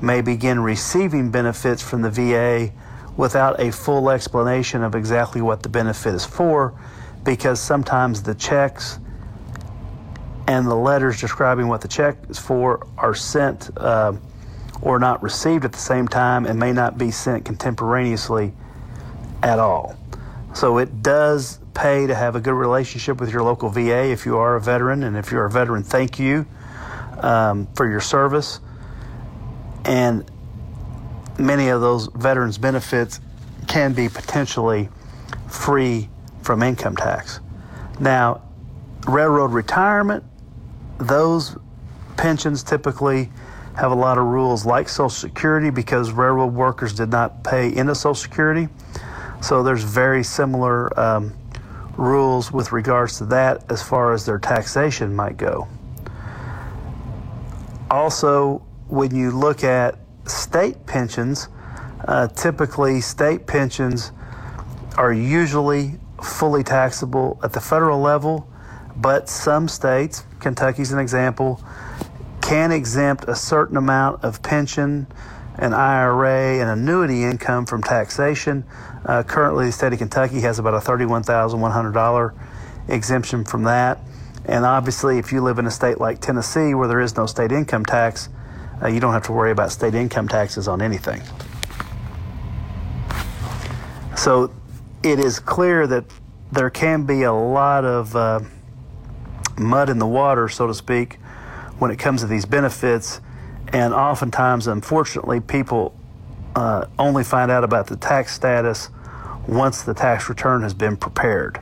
may 0.00 0.20
begin 0.20 0.60
receiving 0.60 1.30
benefits 1.30 1.82
from 1.82 2.02
the 2.02 2.10
VA 2.10 2.72
without 3.16 3.60
a 3.60 3.70
full 3.70 4.10
explanation 4.10 4.82
of 4.82 4.94
exactly 4.94 5.40
what 5.40 5.62
the 5.62 5.68
benefit 5.68 6.14
is 6.14 6.24
for, 6.24 6.74
because 7.24 7.60
sometimes 7.60 8.22
the 8.22 8.34
checks 8.34 8.98
and 10.46 10.66
the 10.66 10.74
letters 10.74 11.20
describing 11.20 11.68
what 11.68 11.80
the 11.80 11.88
check 11.88 12.16
is 12.28 12.38
for 12.38 12.86
are 12.96 13.14
sent 13.14 13.70
uh, 13.76 14.12
or 14.82 14.98
not 14.98 15.22
received 15.22 15.64
at 15.64 15.72
the 15.72 15.78
same 15.78 16.08
time 16.08 16.46
and 16.46 16.58
may 16.58 16.72
not 16.72 16.96
be 16.96 17.10
sent 17.10 17.44
contemporaneously 17.44 18.52
at 19.42 19.58
all. 19.58 19.96
So 20.54 20.78
it 20.78 21.02
does 21.02 21.60
pay 21.74 22.06
to 22.06 22.14
have 22.14 22.34
a 22.34 22.40
good 22.40 22.54
relationship 22.54 23.20
with 23.20 23.32
your 23.32 23.42
local 23.42 23.68
VA 23.68 24.10
if 24.10 24.26
you 24.26 24.38
are 24.38 24.56
a 24.56 24.60
veteran, 24.60 25.04
and 25.04 25.16
if 25.16 25.30
you're 25.30 25.44
a 25.44 25.50
veteran, 25.50 25.82
thank 25.82 26.18
you 26.18 26.46
um, 27.20 27.68
for 27.76 27.88
your 27.88 28.00
service. 28.00 28.60
And 29.84 30.30
many 31.38 31.68
of 31.68 31.80
those 31.80 32.08
veterans' 32.08 32.58
benefits 32.58 33.20
can 33.66 33.92
be 33.92 34.08
potentially 34.08 34.88
free 35.48 36.08
from 36.42 36.62
income 36.62 36.96
tax. 36.96 37.40
Now, 37.98 38.42
railroad 39.06 39.52
retirement 39.52 40.24
those 41.00 41.56
pensions 42.16 42.62
typically 42.62 43.30
have 43.76 43.90
a 43.90 43.94
lot 43.94 44.18
of 44.18 44.26
rules 44.26 44.66
like 44.66 44.88
Social 44.88 45.08
Security 45.08 45.70
because 45.70 46.12
railroad 46.12 46.52
workers 46.52 46.92
did 46.92 47.08
not 47.08 47.42
pay 47.42 47.74
into 47.74 47.94
Social 47.94 48.14
Security. 48.14 48.68
So 49.40 49.62
there's 49.62 49.82
very 49.82 50.22
similar 50.22 50.98
um, 51.00 51.32
rules 51.96 52.52
with 52.52 52.72
regards 52.72 53.16
to 53.18 53.24
that 53.26 53.70
as 53.70 53.82
far 53.82 54.12
as 54.12 54.26
their 54.26 54.38
taxation 54.38 55.16
might 55.16 55.38
go. 55.38 55.66
Also, 57.90 58.62
when 58.90 59.14
you 59.14 59.30
look 59.30 59.62
at 59.62 59.96
state 60.26 60.86
pensions, 60.86 61.48
uh, 62.06 62.28
typically 62.28 63.00
state 63.00 63.46
pensions 63.46 64.12
are 64.96 65.12
usually 65.12 65.98
fully 66.22 66.62
taxable 66.62 67.38
at 67.42 67.52
the 67.52 67.60
federal 67.60 68.00
level, 68.00 68.48
but 68.96 69.28
some 69.28 69.68
states, 69.68 70.24
Kentucky's 70.40 70.92
an 70.92 70.98
example, 70.98 71.62
can 72.42 72.72
exempt 72.72 73.24
a 73.28 73.34
certain 73.34 73.76
amount 73.76 74.24
of 74.24 74.42
pension 74.42 75.06
and 75.56 75.74
IRA 75.74 76.60
and 76.60 76.70
annuity 76.70 77.22
income 77.22 77.66
from 77.66 77.82
taxation. 77.82 78.64
Uh, 79.04 79.22
currently, 79.22 79.66
the 79.66 79.72
state 79.72 79.92
of 79.92 79.98
Kentucky 79.98 80.40
has 80.40 80.58
about 80.58 80.74
a 80.74 80.78
$31,100 80.78 82.34
exemption 82.88 83.44
from 83.44 83.64
that. 83.64 84.00
And 84.46 84.64
obviously, 84.64 85.18
if 85.18 85.32
you 85.32 85.42
live 85.42 85.58
in 85.58 85.66
a 85.66 85.70
state 85.70 86.00
like 86.00 86.20
Tennessee 86.20 86.74
where 86.74 86.88
there 86.88 87.00
is 87.00 87.16
no 87.16 87.26
state 87.26 87.52
income 87.52 87.84
tax, 87.84 88.28
uh, 88.82 88.88
you 88.88 89.00
don't 89.00 89.12
have 89.12 89.24
to 89.24 89.32
worry 89.32 89.50
about 89.50 89.70
state 89.70 89.94
income 89.94 90.28
taxes 90.28 90.68
on 90.68 90.80
anything. 90.80 91.22
So 94.16 94.52
it 95.02 95.18
is 95.18 95.38
clear 95.38 95.86
that 95.86 96.04
there 96.52 96.70
can 96.70 97.04
be 97.04 97.22
a 97.22 97.32
lot 97.32 97.84
of 97.84 98.14
uh, 98.14 98.40
mud 99.58 99.88
in 99.88 99.98
the 99.98 100.06
water, 100.06 100.48
so 100.48 100.66
to 100.66 100.74
speak, 100.74 101.14
when 101.78 101.90
it 101.90 101.98
comes 101.98 102.20
to 102.22 102.26
these 102.26 102.44
benefits. 102.44 103.20
And 103.72 103.94
oftentimes, 103.94 104.66
unfortunately, 104.66 105.40
people 105.40 105.96
uh, 106.56 106.86
only 106.98 107.24
find 107.24 107.50
out 107.50 107.64
about 107.64 107.86
the 107.86 107.96
tax 107.96 108.34
status 108.34 108.90
once 109.46 109.82
the 109.82 109.94
tax 109.94 110.28
return 110.28 110.62
has 110.62 110.74
been 110.74 110.96
prepared. 110.96 111.60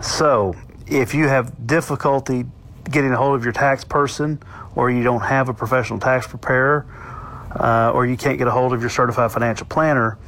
So, 0.00 0.54
if 0.86 1.14
you 1.14 1.28
have 1.28 1.66
difficulty 1.66 2.44
getting 2.90 3.12
a 3.12 3.16
hold 3.16 3.36
of 3.36 3.44
your 3.44 3.52
tax 3.52 3.84
person, 3.84 4.42
or 4.74 4.90
you 4.90 5.02
don't 5.02 5.22
have 5.22 5.48
a 5.48 5.54
professional 5.54 5.98
tax 5.98 6.26
preparer, 6.26 6.86
uh, 7.58 7.92
or 7.92 8.06
you 8.06 8.16
can't 8.16 8.38
get 8.38 8.46
a 8.46 8.50
hold 8.50 8.72
of 8.72 8.80
your 8.80 8.90
certified 8.90 9.30
financial 9.30 9.66
planner, 9.66 10.18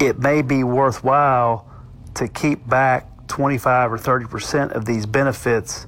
it 0.00 0.18
may 0.18 0.42
be 0.42 0.64
worthwhile 0.64 1.66
to 2.14 2.28
keep 2.28 2.66
back 2.68 3.06
25 3.28 3.92
or 3.92 3.98
30 3.98 4.26
percent 4.26 4.72
of 4.72 4.84
these 4.84 5.06
benefits 5.06 5.86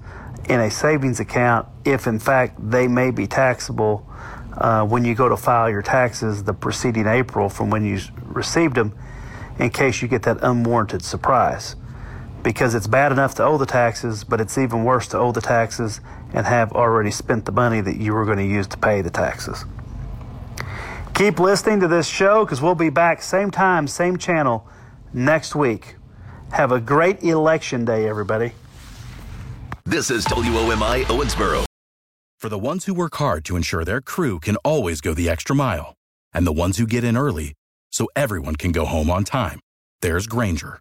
in 0.48 0.60
a 0.60 0.70
savings 0.70 1.20
account 1.20 1.66
if 1.84 2.06
in 2.06 2.18
fact 2.18 2.58
they 2.70 2.86
may 2.88 3.10
be 3.10 3.26
taxable 3.26 4.06
uh, 4.58 4.84
when 4.84 5.04
you 5.04 5.14
go 5.14 5.28
to 5.28 5.36
file 5.36 5.70
your 5.70 5.82
taxes 5.82 6.42
the 6.44 6.52
preceding 6.52 7.06
April 7.06 7.48
from 7.48 7.70
when 7.70 7.84
you 7.84 7.98
received 8.24 8.74
them 8.74 8.92
in 9.58 9.70
case 9.70 10.02
you 10.02 10.08
get 10.08 10.22
that 10.22 10.38
unwarranted 10.42 11.02
surprise. 11.02 11.76
Because 12.42 12.74
it's 12.74 12.86
bad 12.86 13.12
enough 13.12 13.34
to 13.36 13.44
owe 13.44 13.58
the 13.58 13.66
taxes, 13.66 14.24
but 14.24 14.40
it's 14.40 14.56
even 14.56 14.84
worse 14.84 15.06
to 15.08 15.18
owe 15.18 15.32
the 15.32 15.40
taxes 15.40 16.00
and 16.32 16.46
have 16.46 16.72
already 16.72 17.10
spent 17.10 17.44
the 17.44 17.52
money 17.52 17.80
that 17.80 17.96
you 17.96 18.14
were 18.14 18.24
going 18.24 18.38
to 18.38 18.46
use 18.46 18.66
to 18.68 18.78
pay 18.78 19.02
the 19.02 19.10
taxes. 19.10 19.64
Keep 21.14 21.38
listening 21.38 21.80
to 21.80 21.88
this 21.88 22.06
show 22.06 22.44
because 22.44 22.62
we'll 22.62 22.74
be 22.74 22.88
back 22.88 23.20
same 23.20 23.50
time, 23.50 23.86
same 23.86 24.16
channel 24.16 24.66
next 25.12 25.54
week. 25.54 25.96
Have 26.52 26.72
a 26.72 26.80
great 26.80 27.22
election 27.22 27.84
day, 27.84 28.08
everybody. 28.08 28.52
This 29.84 30.10
is 30.10 30.24
WOMI 30.26 31.04
Owensboro. 31.04 31.64
For 32.38 32.48
the 32.48 32.58
ones 32.58 32.86
who 32.86 32.94
work 32.94 33.16
hard 33.16 33.44
to 33.46 33.56
ensure 33.56 33.84
their 33.84 34.00
crew 34.00 34.40
can 34.40 34.56
always 34.64 35.02
go 35.02 35.12
the 35.12 35.28
extra 35.28 35.54
mile, 35.54 35.94
and 36.32 36.46
the 36.46 36.52
ones 36.52 36.78
who 36.78 36.86
get 36.86 37.04
in 37.04 37.16
early 37.16 37.52
so 37.92 38.08
everyone 38.16 38.56
can 38.56 38.72
go 38.72 38.86
home 38.86 39.10
on 39.10 39.24
time, 39.24 39.60
there's 40.00 40.26
Grainger, 40.26 40.80